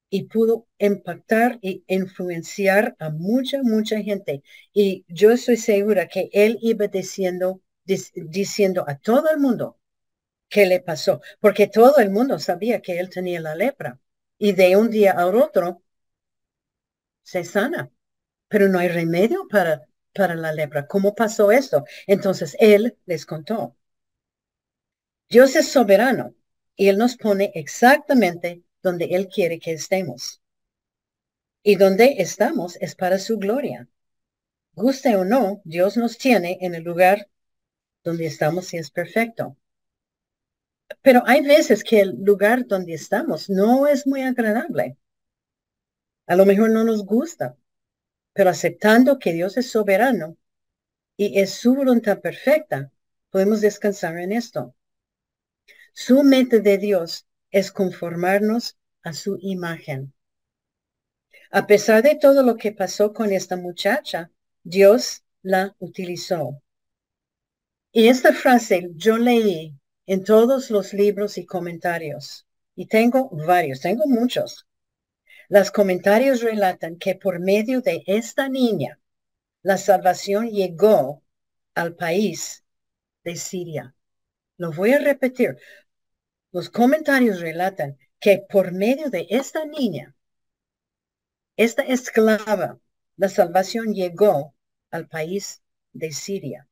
[0.10, 4.44] y pudo impactar y influenciar a mucha, mucha gente.
[4.74, 9.80] Y yo estoy segura que él iba diciendo, diciendo a todo el mundo
[10.50, 14.00] qué le pasó, porque todo el mundo sabía que él tenía la lepra.
[14.38, 15.84] Y de un día a otro
[17.24, 17.92] se sana,
[18.48, 19.84] pero no hay remedio para,
[20.14, 20.88] para la lepra.
[20.88, 21.86] ¿Cómo pasó esto?
[22.08, 23.79] Entonces él les contó.
[25.30, 26.34] Dios es soberano
[26.76, 30.42] y Él nos pone exactamente donde Él quiere que estemos.
[31.62, 33.88] Y donde estamos es para su gloria.
[34.74, 37.30] Guste o no, Dios nos tiene en el lugar
[38.04, 39.56] donde estamos y es perfecto.
[41.04, 44.98] Pero hay veces que el lugar donde estamos no es muy agradable.
[46.26, 47.56] A lo mejor no nos gusta,
[48.34, 50.38] pero aceptando que Dios es soberano
[51.18, 52.92] y es su voluntad perfecta,
[53.30, 54.74] podemos descansar en esto.
[55.94, 60.14] Su mente de Dios es conformarnos a su imagen.
[61.52, 64.32] A pesar de todo lo que pasó con esta muchacha,
[64.64, 66.62] Dios la utilizó.
[67.92, 69.76] Y esta frase yo leí
[70.06, 72.46] en todos los libros y comentarios.
[72.76, 74.68] Y tengo varios, tengo muchos.
[75.50, 79.00] Los comentarios relatan que por medio de esta niña,
[79.64, 81.24] la salvación llegó
[81.74, 82.64] al país
[83.24, 83.96] de Siria.
[84.58, 85.58] Lo voy a repetir.
[86.52, 90.16] Los comentarios relatan que por medio de esta niña,
[91.58, 92.80] esta esclava,
[93.18, 94.56] la salvación llegó
[94.92, 95.62] al país
[95.94, 96.68] de Siria.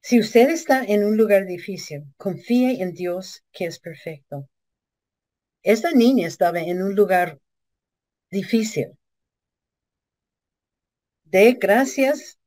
[0.00, 4.48] Si usted está en un lugar difícil, confíe en Dios que es perfecto.
[5.62, 7.40] Esta niña estaba en un lugar
[8.30, 8.98] difícil
[11.34, 12.38] dé gracias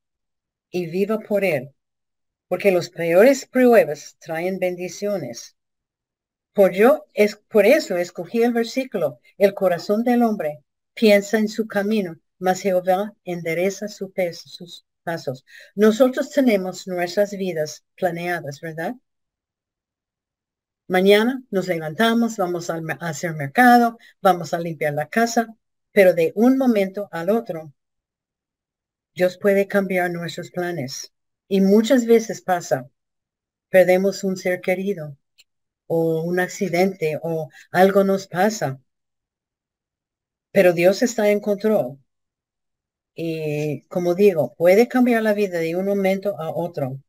[0.70, 1.74] y viva por él,
[2.48, 5.56] porque los peores pruebas traen bendiciones.
[6.54, 11.68] Por yo es por eso escogí el versículo, el corazón del hombre piensa en su
[11.68, 14.12] camino, mas Jehová endereza sus
[15.04, 15.46] pasos.
[15.76, 18.96] Nosotros tenemos nuestras vidas planeadas, ¿verdad?
[20.90, 25.56] Mañana nos levantamos, vamos a hacer mercado, vamos a limpiar la casa,
[25.92, 27.74] pero de un momento al otro,
[29.14, 31.12] Dios puede cambiar nuestros planes.
[31.50, 32.90] Y muchas veces pasa,
[33.70, 35.18] perdemos un ser querido
[35.88, 38.82] o un accidente o algo nos pasa.
[40.52, 42.00] Pero Dios está en control.
[43.16, 47.02] Y como digo, puede cambiar la vida de un momento a otro.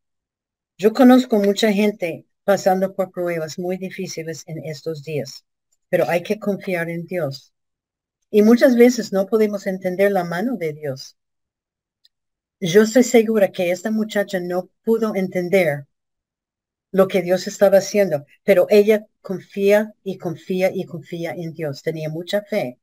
[0.79, 5.45] Yo conozco mucha gente pasando por pruebas muy difíciles en estos días,
[5.91, 7.53] pero hay que confiar en Dios.
[8.31, 11.18] Y muchas veces no podemos entender la mano de Dios.
[12.61, 15.87] Yo estoy segura que esta muchacha no pudo entender
[16.91, 21.83] lo que Dios estaba haciendo, pero ella confía y confía y confía en Dios.
[21.83, 22.79] Tenía mucha fe.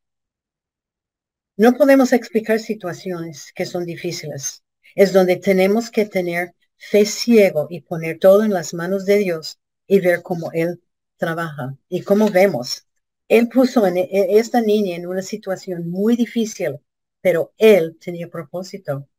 [1.57, 4.63] No podemos explicar situaciones que son difíciles.
[4.95, 9.59] Es donde tenemos que tener fe ciego y poner todo en las manos de Dios
[9.88, 10.81] y ver cómo Él
[11.17, 11.77] trabaja.
[11.89, 12.88] Y como vemos,
[13.27, 16.79] Él puso a e, esta niña en una situación muy difícil,
[17.21, 19.09] pero Él tenía propósito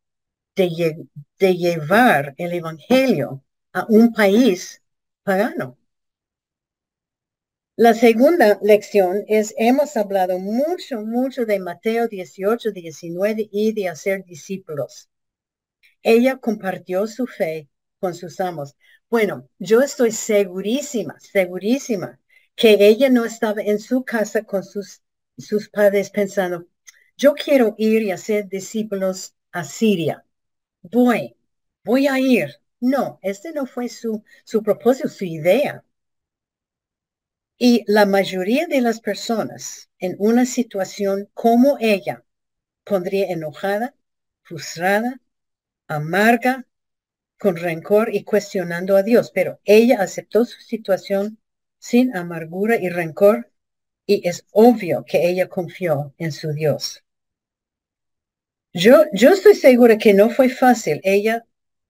[0.57, 3.43] de, llevar el Evangelio
[3.73, 4.81] a un país
[5.23, 5.77] pagano.
[7.75, 14.25] La segunda lección es, hemos hablado mucho, mucho de Mateo 18, 19 y de hacer
[14.25, 15.09] discípulos.
[16.01, 18.75] Ella compartió su fe con sus amos.
[19.09, 22.19] Bueno, yo estoy segurísima, segurísima
[22.55, 25.03] que ella no estaba en su casa con sus,
[25.37, 26.65] sus padres pensando,
[27.15, 30.26] yo quiero ir y hacer discípulos a Siria.
[30.81, 31.35] Voy,
[31.83, 32.49] voy a ir.
[32.79, 35.83] No, este no fue su, su propósito, su idea.
[37.59, 42.23] Y la mayoría de las personas en una situación como ella
[42.83, 43.95] pondría enojada,
[44.43, 45.21] frustrada,
[45.87, 46.67] amarga,
[47.39, 51.39] con rencor y cuestionando a Dios, pero ella aceptó su situación
[51.79, 53.51] sin amargura y rencor
[54.05, 57.03] y es obvio que ella confió en su Dios.
[58.73, 61.45] Yo, yo estoy segura que no fue fácil ella,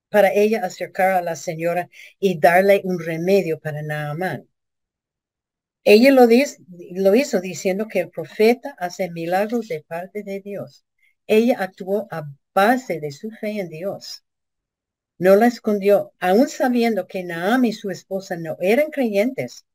[0.08, 1.88] para ella acercar a la señora
[2.18, 4.48] y darle un remedio para Naamán.
[5.82, 6.28] Ella lo,
[6.92, 10.84] lo hizo diciendo que el profeta hace milagros de parte de Dios.
[11.26, 14.22] Ella actuó a base de su fe en Dios.
[15.18, 19.66] No la escondió, aún sabiendo que Naam y su esposa no eran creyentes,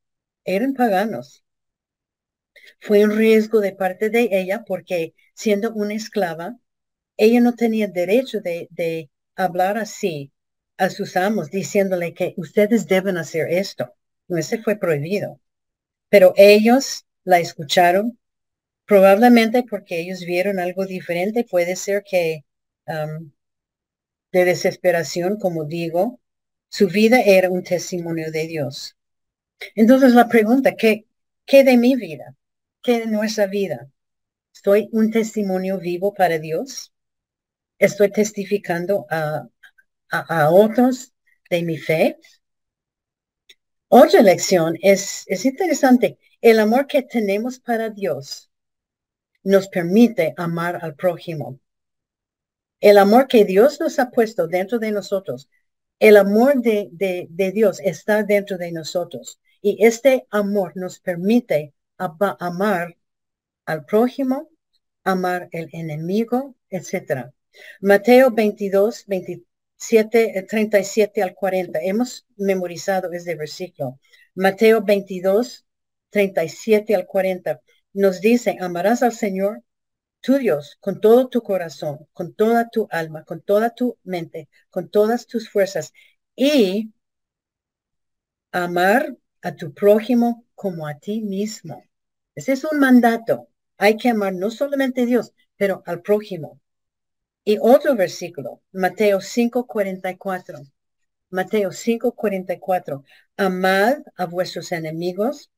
[0.46, 1.44] eran paganos.
[2.80, 6.60] Fue un riesgo de parte de ella porque siendo una esclava,
[7.18, 10.32] ella no tenía derecho de, hablar así
[10.78, 13.96] a sus amos, diciéndole que ustedes deben hacer esto.
[14.28, 15.40] No, ese fue prohibido.
[16.10, 18.20] Pero ellos la escucharon,
[18.86, 21.46] probablemente porque ellos vieron algo diferente.
[21.50, 22.46] Puede ser que
[22.88, 23.32] um,
[24.32, 26.20] de desesperación, como digo,
[26.70, 28.98] su vida era un testimonio de Dios.
[29.76, 31.06] Entonces la pregunta, ¿qué,
[31.46, 32.36] qué de mi vida?
[32.82, 33.90] ¿Qué de nuestra vida?
[34.52, 36.93] ¿Soy un testimonio vivo para Dios?
[37.84, 39.46] ¿Estoy testificando a,
[40.10, 41.14] a, otros
[41.50, 42.18] de mi fe?
[43.90, 46.18] Otra lección es, es interesante.
[46.40, 48.50] El amor que tenemos para Dios
[49.44, 51.60] nos permite amar al prójimo.
[52.80, 55.50] El amor que Dios nos ha puesto dentro de nosotros,
[56.00, 59.42] el amor de, de, Dios está dentro de nosotros.
[59.62, 62.96] Y este amor nos permite amar
[63.66, 64.50] al prójimo,
[65.04, 67.34] amar el enemigo, etc.
[67.82, 71.80] Mateo 22, 27, 37 al 40.
[71.82, 74.00] Hemos memorizado este versículo.
[74.36, 75.66] Mateo 22,
[76.10, 77.62] 37 al 40.
[77.94, 79.64] Nos dice, amarás al Señor
[80.22, 84.90] tu Dios con todo tu corazón, con toda tu alma, con toda tu mente, con
[84.90, 85.94] todas tus fuerzas
[86.36, 86.94] y
[88.52, 91.84] amar a tu prójimo como a ti mismo.
[92.36, 93.50] Ese es un mandato.
[93.78, 96.62] Hay que amar no solamente a Dios, pero al prójimo.
[97.46, 100.66] Y otro versículo, Mateo 5:44.
[101.30, 103.04] Mateo 5:44.
[103.38, 105.52] Amad a vuestros enemigos,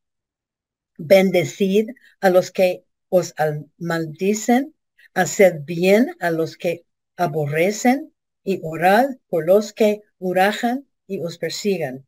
[0.98, 1.90] bendecid
[2.22, 3.34] a los que os
[3.78, 4.74] maldicen,
[5.14, 6.86] haced bien a los que
[7.18, 8.14] aborrecen
[8.44, 12.06] y orad por los que urajan y os persigan.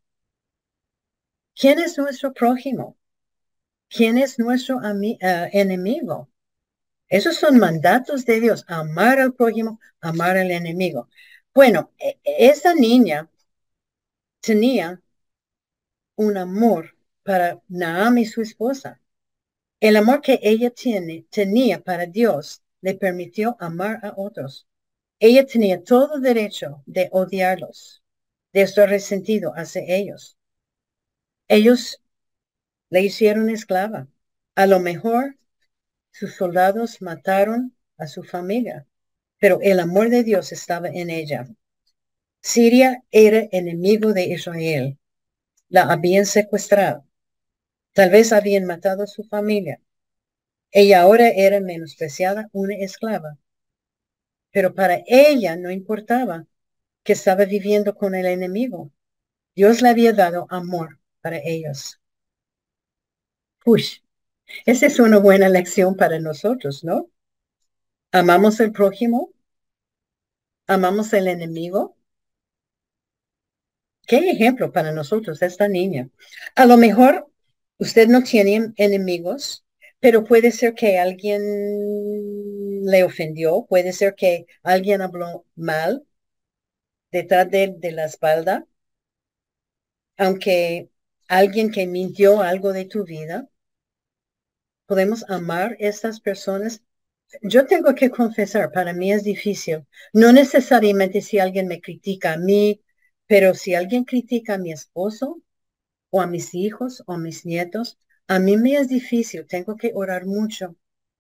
[1.56, 2.98] ¿Quién es nuestro prójimo?
[3.90, 5.18] ¿Quién es nuestro eh,
[5.54, 6.30] enemigo?
[7.10, 11.10] Esos son mandatos de Dios, amar al prójimo, amar al enemigo.
[11.54, 13.30] Bueno, e, e, esa niña
[14.42, 15.02] tenía
[16.16, 19.02] un amor para Naam y su esposa.
[19.80, 24.68] El amor que ella tiene, tenía para Dios le permitió amar a otros.
[25.20, 28.04] Ella tenía todo derecho de odiarlos,
[28.54, 30.38] de estar resentido hacia ellos.
[31.48, 32.02] Ellos
[32.90, 34.08] le hicieron esclava.
[34.56, 35.38] A lo mejor
[36.18, 38.88] sus soldados mataron a su familia,
[39.40, 41.48] pero el amor de Dios estaba en ella.
[42.42, 44.98] Siria era enemigo de Israel.
[45.70, 47.06] La habían secuestrado.
[47.94, 49.80] Tal vez habían matado a su familia.
[50.72, 53.38] Ella ahora era menospreciada, una esclava.
[54.52, 56.48] Pero para ella no importaba
[57.04, 58.92] que estaba viviendo con el enemigo.
[59.56, 62.00] Dios le había dado amor para ellos.
[63.66, 63.84] Uy,
[64.66, 67.10] esa es una buena lección para nosotros, ¿no?
[68.12, 69.32] Amamos al prójimo,
[70.68, 71.98] amamos al enemigo.
[74.08, 76.10] ¿Qué ejemplo para nosotros esta niña?
[76.56, 77.30] A lo mejor
[77.78, 79.66] usted no tiene enemigos,
[80.00, 81.42] pero puede ser que alguien
[82.86, 86.06] le ofendió, puede ser que alguien habló mal
[87.12, 88.66] detrás de, de la espalda,
[90.18, 90.90] aunque
[91.28, 93.48] alguien que mintió algo de tu vida,
[94.88, 96.84] podemos amar estas personas.
[97.44, 99.86] Yo tengo que confesar, para mí es difícil.
[100.14, 102.82] No necesariamente si alguien me critica a mí,
[103.28, 105.42] pero si alguien critica a mi esposo
[106.10, 109.46] o a mis hijos o a mis nietos, a mí me es difícil.
[109.48, 110.76] Tengo que orar mucho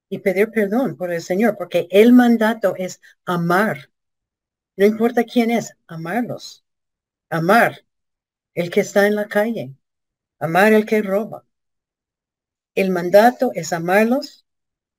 [0.09, 3.91] y pedir perdón por el Señor, porque el mandato es amar.
[4.77, 6.63] No importa quién es, amarlos.
[7.29, 7.85] Amar
[8.55, 9.73] el que está en la calle.
[10.39, 11.46] Amar el que roba.
[12.77, 14.45] El mandato es amarlos,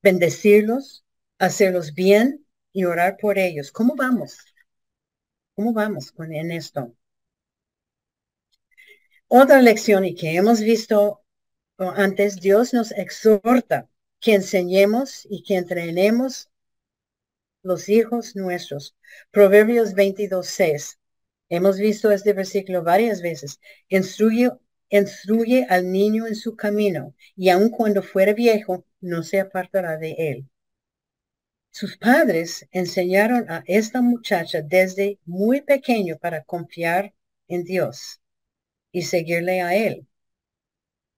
[0.03, 1.05] bendecirlos,
[1.39, 3.70] hacerlos bien y orar por ellos.
[3.70, 4.37] ¿Cómo vamos?
[5.55, 6.93] ¿Cómo vamos con en esto?
[9.29, 11.22] Otra lección y que hemos visto
[11.79, 16.51] antes, Dios nos exhorta que enseñemos y que entrenemos
[17.62, 18.97] los hijos nuestros.
[19.31, 20.99] Proverbios 22, 6.
[21.49, 23.61] Hemos visto este versículo varias veces.
[23.89, 24.51] Instruye
[24.91, 30.12] instruye al niño en su camino, y aun cuando fuera viejo, no se apartará de
[30.18, 30.49] él.
[31.70, 37.14] Sus padres enseñaron a esta muchacha desde muy pequeño para confiar
[37.47, 38.20] en Dios
[38.93, 40.07] y seguirle a él.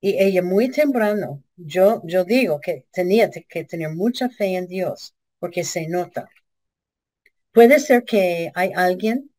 [0.01, 5.15] Y ella muy temprano, yo, yo digo que tenía que tener mucha fe en Dios,
[5.39, 6.29] porque se nota.
[7.53, 9.30] Puede ser que hay alguien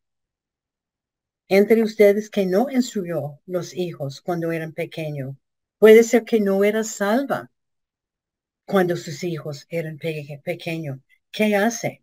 [1.52, 5.36] entre ustedes que no instruyó los hijos cuando eran pequeños.
[5.78, 7.50] Puede ser que no era salva
[8.64, 11.00] cuando sus hijos eran pequeños.
[11.30, 12.02] ¿Qué hace?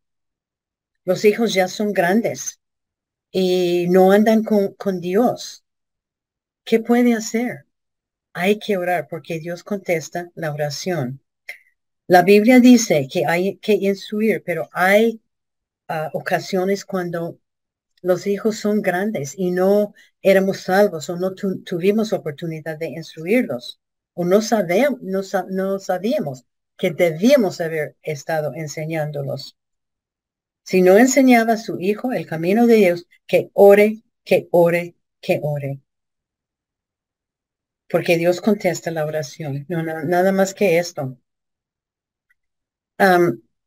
[1.03, 2.59] Los hijos ya son grandes
[3.31, 5.65] y no andan con, Dios.
[6.63, 7.65] ¿Qué puede hacer?
[8.33, 11.23] Hay que orar porque Dios contesta la oración.
[12.05, 15.19] La Biblia dice que hay que instruir, pero hay
[15.87, 17.39] ah, ocasiones cuando
[18.01, 23.79] los hijos son grandes y no éramos salvos o no tuvimos oportunidad de instruirlos
[24.13, 26.45] o no, sabemos, no, no sabíamos
[26.77, 29.55] que debíamos haber estado enseñándolos.
[30.63, 35.39] Si no enseñaba a su hijo el camino de Dios, que ore, que ore, que
[35.41, 35.79] ore.
[37.89, 39.65] Porque Dios contesta la oración.
[39.67, 41.17] No, nada más que esto.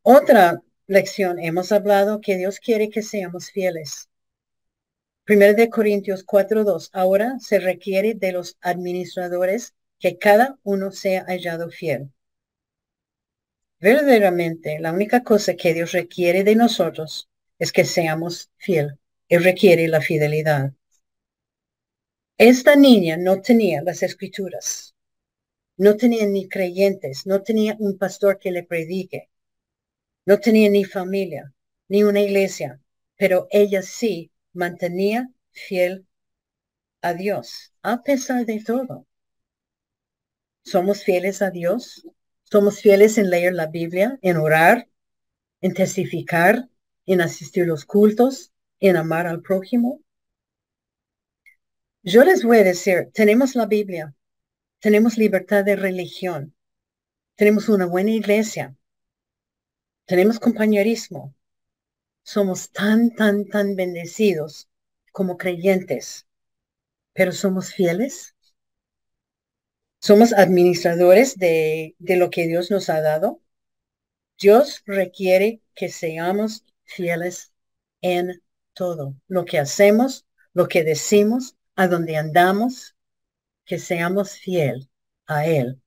[0.03, 4.09] otra lección, hemos hablado que Dios quiere que seamos fieles.
[5.25, 6.91] Primero de Corintios 4.2.
[6.93, 12.11] Ahora se requiere de los administradores que cada uno sea hallado fiel.
[13.79, 17.29] Verdaderamente, la única cosa que Dios requiere de nosotros
[17.61, 18.99] es que seamos fiel.
[19.29, 20.73] Él requiere la fidelidad.
[22.37, 24.97] Esta niña no tenía las escrituras.
[25.77, 27.27] No tenía ni creyentes.
[27.27, 29.31] No tenía un pastor que le predique.
[30.27, 31.55] No tenía ni familia,
[31.87, 32.81] ni una iglesia.
[33.17, 36.07] Pero ella sí mantenía fiel
[37.01, 39.07] a Dios, a pesar de todo.
[40.65, 42.07] Somos fieles a Dios,
[42.45, 44.89] somos fieles en leer la Biblia, en orar,
[45.61, 46.69] en testificar,
[47.07, 50.01] en asistir los cultos, en amar al prójimo.
[52.03, 54.15] Yo les voy a decir, tenemos la Biblia,
[54.81, 56.55] tenemos libertad de religión,
[57.37, 58.77] tenemos una buena iglesia,
[60.07, 61.35] tenemos compañerismo,
[62.23, 64.69] somos tan, tan, tan bendecidos
[65.13, 66.27] como creyentes,
[67.13, 68.35] pero somos fieles.
[70.01, 73.41] Somos administradores de, de lo que Dios nos ha dado.
[74.39, 77.53] Dios requiere que seamos fieles
[78.01, 78.43] en
[78.73, 79.15] todo.
[79.29, 82.97] Lo que hacemos, lo que decimos, a donde andamos,
[83.65, 84.91] que seamos fiel
[85.27, 85.81] a Él.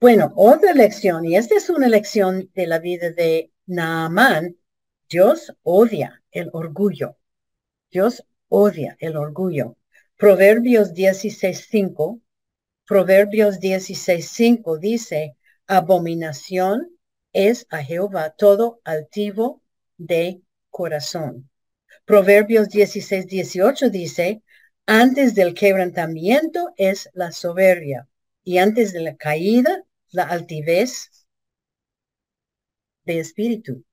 [0.00, 4.56] Bueno, otra lección, y esta es una lección de la vida de Naamán.
[5.08, 7.18] Dios odia el orgullo.
[7.88, 9.76] Dios odia el orgullo.
[10.16, 12.20] Proverbios 16.5,
[12.84, 15.36] Proverbios 16.5 dice,
[15.68, 16.98] abominación
[17.32, 19.62] es a Jehová todo altivo
[19.96, 21.48] de corazón.
[22.04, 24.42] Proverbios 16.18 dice,
[24.84, 28.08] antes del quebrantamiento es la soberbia
[28.42, 31.19] y antes de la caída la altivez
[33.04, 33.84] de espíritu.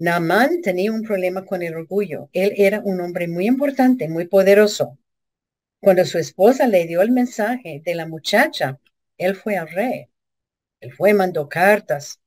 [0.00, 2.28] Naamán tenía un problema con el orgullo.
[2.32, 4.98] Él era un hombre muy importante, muy poderoso.
[5.80, 8.80] Cuando su esposa le dio el mensaje de la muchacha,
[9.16, 10.08] él fue al rey.
[10.80, 12.20] Él fue, mandó cartas,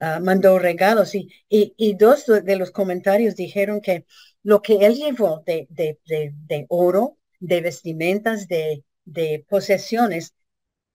[0.00, 4.06] ah, mandó regalos y, y, dos de los comentarios dijeron que
[4.42, 10.34] lo que él llevó de, de, de, oro, de vestimentas, de, de posesiones,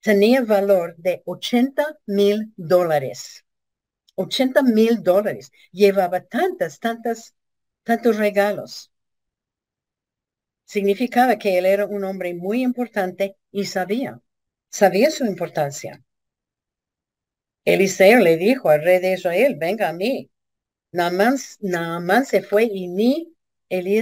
[0.01, 3.44] tenía valor de 80 mil dólares.
[4.15, 5.51] 80 mil dólares.
[5.71, 7.35] Llevaba tantas, tantas,
[7.83, 8.91] tantos regalos.
[10.65, 14.19] Significaba que él era un hombre muy importante y sabía,
[14.69, 16.03] sabía su importancia.
[17.65, 20.29] Eliseo le dijo al rey de Israel, venga a mí.
[20.91, 21.37] Naamán,
[22.25, 23.35] se fue y ni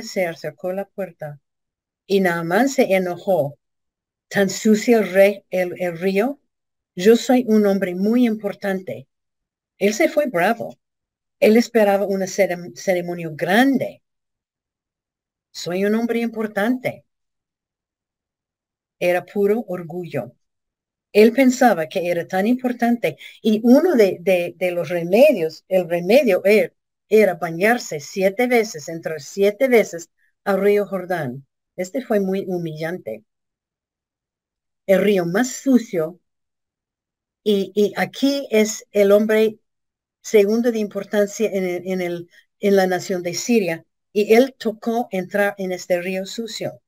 [0.04, 1.40] se acercó la puerta.
[2.08, 3.58] Y Naamán se enojó.
[4.28, 6.40] Tan sucio el, rey, el río.
[6.96, 9.08] Yo soy un hombre muy importante
[9.78, 10.78] él se fue bravo.
[11.40, 14.02] Él esperaba una ceremonia grande.
[15.52, 17.06] Soy un hombre importante.
[19.00, 20.34] Era puro orgullo.
[21.14, 24.20] Él pensaba que era tan importante y uno de,
[24.58, 26.74] de, los remedios, el remedio era,
[27.10, 30.10] era bañarse siete veces, entrar siete veces
[30.44, 31.46] al río Jordán.
[31.76, 33.24] Este fue muy humillante.
[34.88, 36.20] El río más sucio
[37.44, 39.60] y, y, aquí es el hombre
[40.24, 45.72] segundo de importancia en, el, en la nación de Siria, y él tocó entrar en
[45.72, 46.82] este río sucio.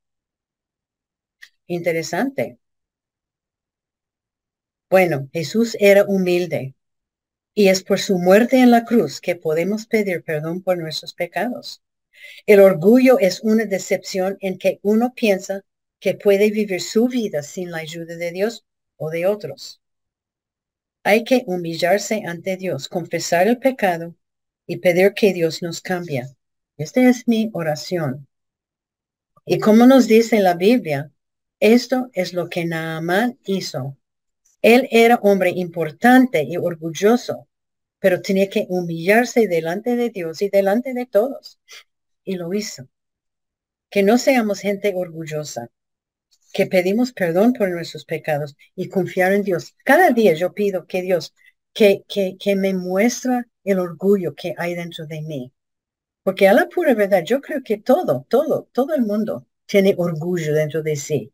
[1.67, 2.57] Interesante.
[4.89, 6.75] Bueno, Jesús era humilde
[7.53, 11.81] y es por su muerte en la cruz que podemos pedir perdón por nuestros pecados.
[12.45, 15.63] El orgullo es una decepción en que uno piensa
[15.99, 18.65] que puede vivir su vida sin la ayuda de Dios
[18.97, 19.81] o de otros.
[21.07, 24.15] Hay que humillarse ante Dios, confesar el pecado
[24.65, 26.23] y pedir que Dios nos cambie.
[26.77, 28.27] Esta es mi oración.
[29.45, 31.11] Y como nos dice la Biblia,
[31.59, 33.95] esto es lo que Naamán hizo.
[34.63, 37.47] Él era hombre importante y orgulloso,
[37.99, 41.59] pero tenía que humillarse delante de Dios y delante de todos.
[42.23, 42.87] Y lo hizo.
[43.91, 45.69] Que no seamos gente orgullosa,
[46.55, 49.75] que pedimos perdón por nuestros pecados y confiar en Dios.
[49.83, 51.33] Cada día yo pido que Dios,
[51.73, 55.51] que, que, que me muestra el orgullo que hay dentro de mí.
[56.23, 60.53] Porque a la pura verdad, yo creo que todo, todo, todo el mundo tiene orgullo
[60.53, 61.33] dentro de sí.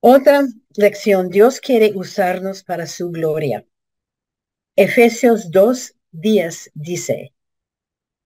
[0.00, 0.42] Otra
[0.76, 3.64] lección, Dios quiere usarnos para su gloria.
[4.76, 7.32] Efesios 2, 10 dice,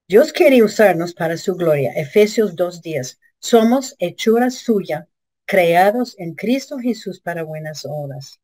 [0.09, 1.93] Dios quiere usarnos para su gloria.
[1.95, 3.19] Efesios 2, 10.
[3.39, 5.07] Somos hechura suya,
[5.45, 8.39] creados en Cristo Jesús para buenas obras.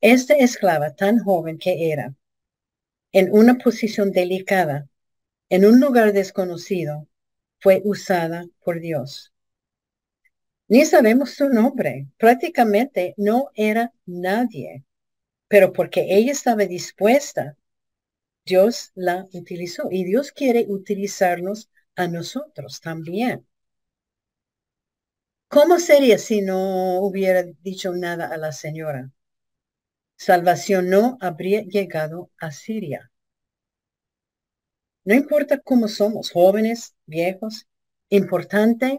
[0.00, 2.14] Esta esclava tan joven que era,
[3.12, 4.88] en una posición delicada,
[5.48, 7.08] en un lugar desconocido,
[7.60, 9.32] fue usada por Dios.
[10.68, 14.84] Ni sabemos su nombre, prácticamente no era nadie,
[15.48, 17.56] pero porque ella estaba dispuesta,
[18.44, 23.46] Dios la utilizó y Dios quiere utilizarnos a nosotros también.
[25.48, 29.12] ¿Cómo sería si no hubiera dicho nada a la señora?
[30.16, 33.12] Salvación no habría llegado a Siria.
[35.04, 37.68] No importa cómo somos, jóvenes, viejos,
[38.08, 38.98] importante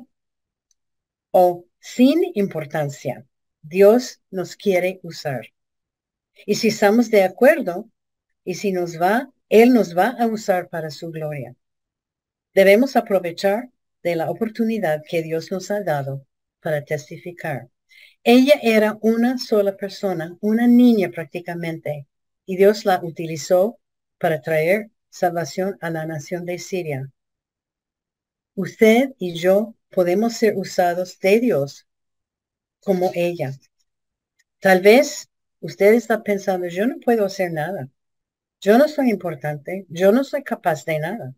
[1.32, 3.26] o sin importancia,
[3.62, 5.48] Dios nos quiere usar.
[6.46, 7.90] Y si estamos de acuerdo,
[8.46, 11.56] y si nos va, Él nos va a usar para su gloria.
[12.54, 13.70] Debemos aprovechar
[14.02, 16.26] de la oportunidad que Dios nos ha dado
[16.62, 17.70] para testificar.
[18.24, 22.08] Ella era una sola persona, una niña prácticamente,
[22.46, 23.80] y Dios la utilizó
[24.20, 27.12] para traer salvación a la nación de Siria.
[28.56, 31.88] Usted y yo podemos ser usados de Dios
[32.82, 33.52] como ella.
[34.60, 35.30] Tal vez
[35.62, 37.90] usted está pensando, yo no puedo hacer nada.
[38.62, 39.86] Yo no soy importante.
[39.90, 41.36] Yo no soy capaz de nada.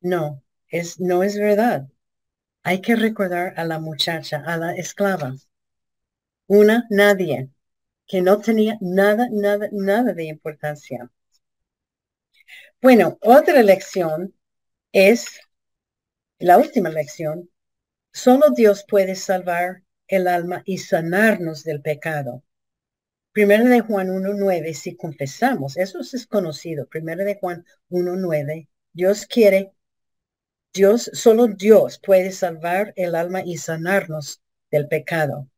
[0.00, 1.88] No, es, no es verdad.
[2.66, 5.36] Hay que recordar a la muchacha, a la esclava.
[6.48, 7.48] Una, nadie,
[8.08, 11.08] que no tenía nada, nada, nada de importancia.
[12.82, 14.34] Bueno, otra lección
[14.90, 15.38] es,
[16.40, 17.48] la última lección,
[18.12, 22.42] solo Dios puede salvar el alma y sanarnos del pecado.
[23.30, 29.75] Primero de Juan 1.9, si confesamos, eso es conocido, primero de Juan 1.9, Dios quiere,
[30.76, 35.48] Dios, solo Dios puede salvar el alma y sanarnos del pecado.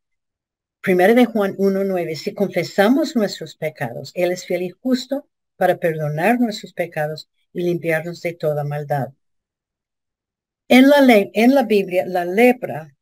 [0.80, 6.40] Primero de Juan 1.9, si confesamos nuestros pecados, Él es fiel y justo para perdonar
[6.40, 9.08] nuestros pecados y limpiarnos de toda maldad.
[10.68, 12.94] En la, ley, en la Biblia, la lepra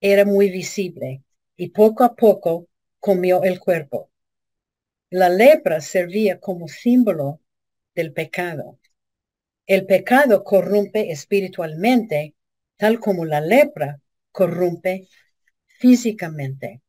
[0.00, 1.22] era muy visible
[1.56, 2.68] y poco a poco
[3.00, 4.08] comió el cuerpo.
[5.10, 7.40] La lepra servía como símbolo
[7.94, 8.78] del pecado.
[9.70, 12.34] El pecado corrompe espiritualmente,
[12.76, 14.00] tal como la lepra
[14.32, 15.06] corrompe
[15.78, 16.82] físicamente.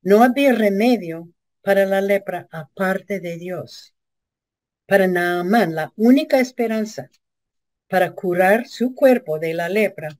[0.00, 1.28] No había remedio
[1.62, 3.96] para la lepra aparte de Dios.
[4.86, 7.10] Para Naamán, la única esperanza
[7.88, 10.10] para curar su cuerpo de la lepra,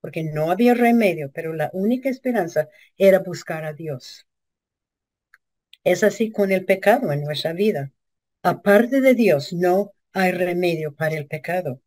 [0.00, 4.26] porque no había remedio, pero la única esperanza era buscar a Dios.
[5.84, 7.92] Es así con el pecado en nuestra vida.
[8.42, 11.82] Aparte de Dios, no hay remedio para el pecado.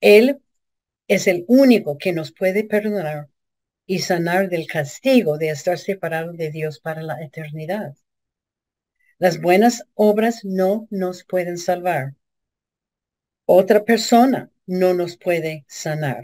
[0.00, 0.40] Él
[1.08, 3.28] es el único que nos puede perdonar
[3.84, 7.96] y sanar del castigo de estar separado de Dios para la eternidad.
[9.18, 12.14] Las buenas obras no nos pueden salvar.
[13.44, 16.22] Otra persona no nos puede sanar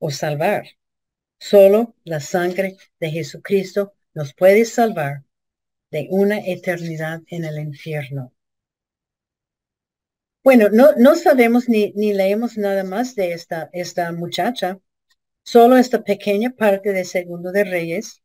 [0.00, 0.66] o salvar.
[1.38, 5.22] Solo la sangre de Jesucristo nos puede salvar
[5.92, 8.34] de una eternidad en el infierno.
[10.42, 14.78] Bueno, no, no sabemos ni, ni leemos nada más de esta, esta muchacha,
[15.44, 18.22] solo esta pequeña parte de Segundo de Reyes.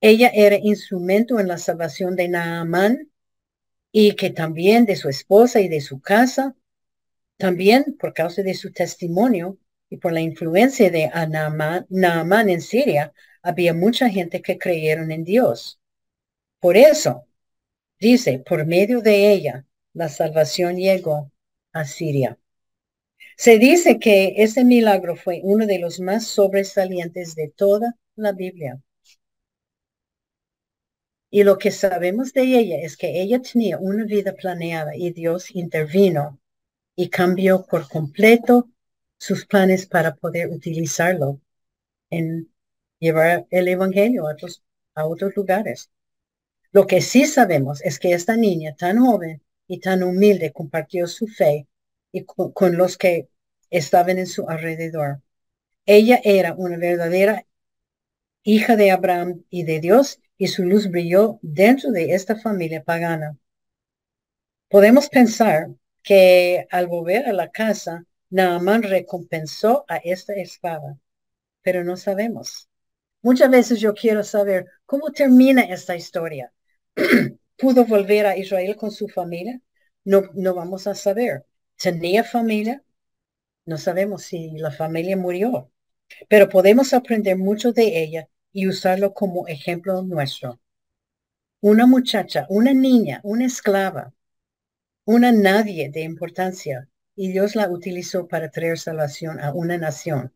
[0.00, 3.10] Ella era instrumento en la salvación de Naamán
[3.92, 6.56] y que también de su esposa y de su casa,
[7.38, 9.58] también por causa de su testimonio
[9.90, 11.10] y por la influencia de
[11.90, 13.12] Naamán, en Siria,
[13.42, 15.80] había mucha gente que creyeron en Dios.
[16.60, 17.26] Por eso,
[18.00, 21.30] dice, por medio de ella, la salvación llegó
[21.72, 22.38] a Siria.
[23.36, 28.80] Se dice que ese milagro fue uno de los más sobresalientes de toda la Biblia.
[31.30, 35.54] Y lo que sabemos de ella es que ella tenía una vida planeada y Dios
[35.54, 36.38] intervino
[36.96, 38.68] y cambió por completo
[39.16, 41.40] sus planes para poder utilizarlo
[42.10, 42.52] en
[42.98, 44.62] llevar el Evangelio a otros,
[44.94, 45.90] a otros lugares.
[46.72, 51.28] Lo que sí sabemos es que esta niña tan joven y tan humilde compartió su
[51.28, 51.68] fe
[52.10, 53.28] y con, los que
[53.70, 55.22] estaban en su alrededor.
[55.86, 57.46] Ella era una verdadera
[58.42, 63.38] hija de Abraham y de Dios y su luz brilló dentro de esta familia pagana.
[64.68, 65.68] Podemos pensar
[66.02, 70.98] que al volver a la casa, Naaman recompensó a esta espada,
[71.62, 72.68] pero no sabemos.
[73.22, 76.52] Muchas veces yo quiero saber cómo termina esta historia.
[77.60, 79.60] ¿Pudo volver a Israel con su familia?
[80.04, 81.44] No, no vamos a saber.
[81.76, 82.82] ¿Tenía familia?
[83.66, 85.70] No sabemos si la familia murió,
[86.28, 90.58] pero podemos aprender mucho de ella y usarlo como ejemplo nuestro.
[91.60, 94.14] Una muchacha, una niña, una esclava,
[95.04, 100.32] una nadie de importancia, y Dios la utilizó para traer salvación a una nación.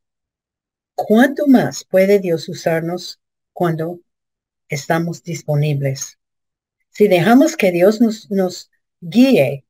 [0.94, 3.20] ¿Cuánto más puede Dios usarnos
[3.54, 4.00] cuando
[4.68, 6.18] estamos disponibles?
[6.96, 8.70] Si dejamos que Dios nos,
[9.00, 9.64] guíe,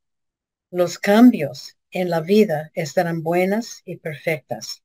[0.71, 4.83] los cambios en la vida estarán buenas y perfectas.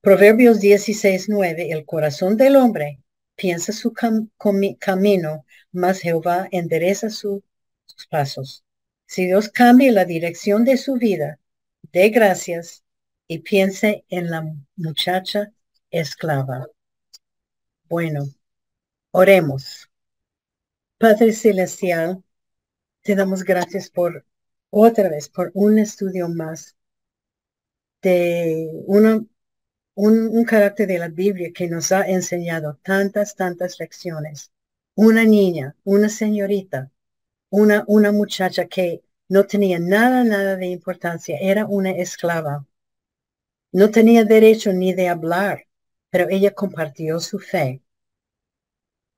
[0.00, 3.00] Proverbios 16, 9, el corazón del hombre
[3.36, 3.94] piensa su
[4.80, 7.42] camino, mas Jehová endereza sus
[8.10, 8.64] pasos.
[9.06, 11.38] Si Dios cambia la dirección de su vida,
[11.92, 12.82] dé gracias
[13.28, 15.52] y piense en la muchacha
[15.90, 16.66] esclava.
[17.88, 18.24] Bueno,
[19.12, 19.88] oremos.
[20.98, 22.22] Padre Celestial,
[23.02, 24.24] te damos gracias por
[24.70, 26.76] otra vez, por un estudio más
[28.02, 29.28] de un,
[29.94, 34.52] un carácter de la Biblia que nos ha enseñado tantas, tantas lecciones.
[34.94, 36.90] Una niña, una señorita,
[37.50, 42.66] una, una muchacha que no tenía nada, nada de importancia, era una esclava.
[43.72, 45.66] No tenía derecho ni de hablar,
[46.10, 47.82] pero ella compartió su fe.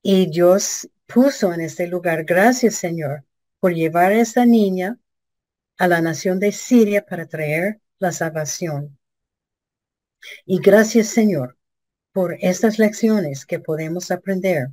[0.03, 3.25] Y Dios puso en este lugar, gracias Señor,
[3.61, 4.99] por llevar a esta niña
[5.79, 8.99] a la nación de Siria para traer la salvación.
[10.45, 11.57] Y gracias Señor
[12.13, 14.69] por estas lecciones que podemos aprender.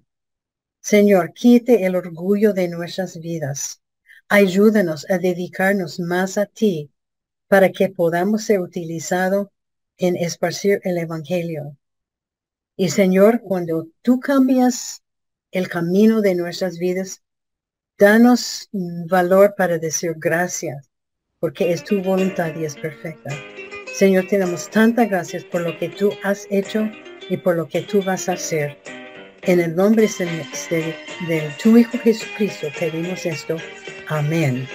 [0.82, 3.82] Señor, quite el orgullo de nuestras vidas.
[4.28, 6.92] Ayúdanos a dedicarnos más a ti
[7.48, 9.48] para que podamos ser utilizados
[9.98, 11.78] en esparcir el Evangelio.
[12.76, 15.02] Y Señor, cuando tú cambias
[15.56, 17.24] el camino de nuestras vidas,
[17.98, 18.68] danos
[19.10, 20.92] valor para decir gracias,
[21.40, 23.32] porque es tu voluntad y es perfecta.
[23.94, 26.92] Señor, te damos tantas gracias por lo que tú has hecho
[27.30, 28.78] y por lo que tú vas a hacer.
[29.44, 30.96] En el nombre de,
[31.30, 33.56] de tu Hijo Jesucristo pedimos esto.
[34.10, 34.68] Amén.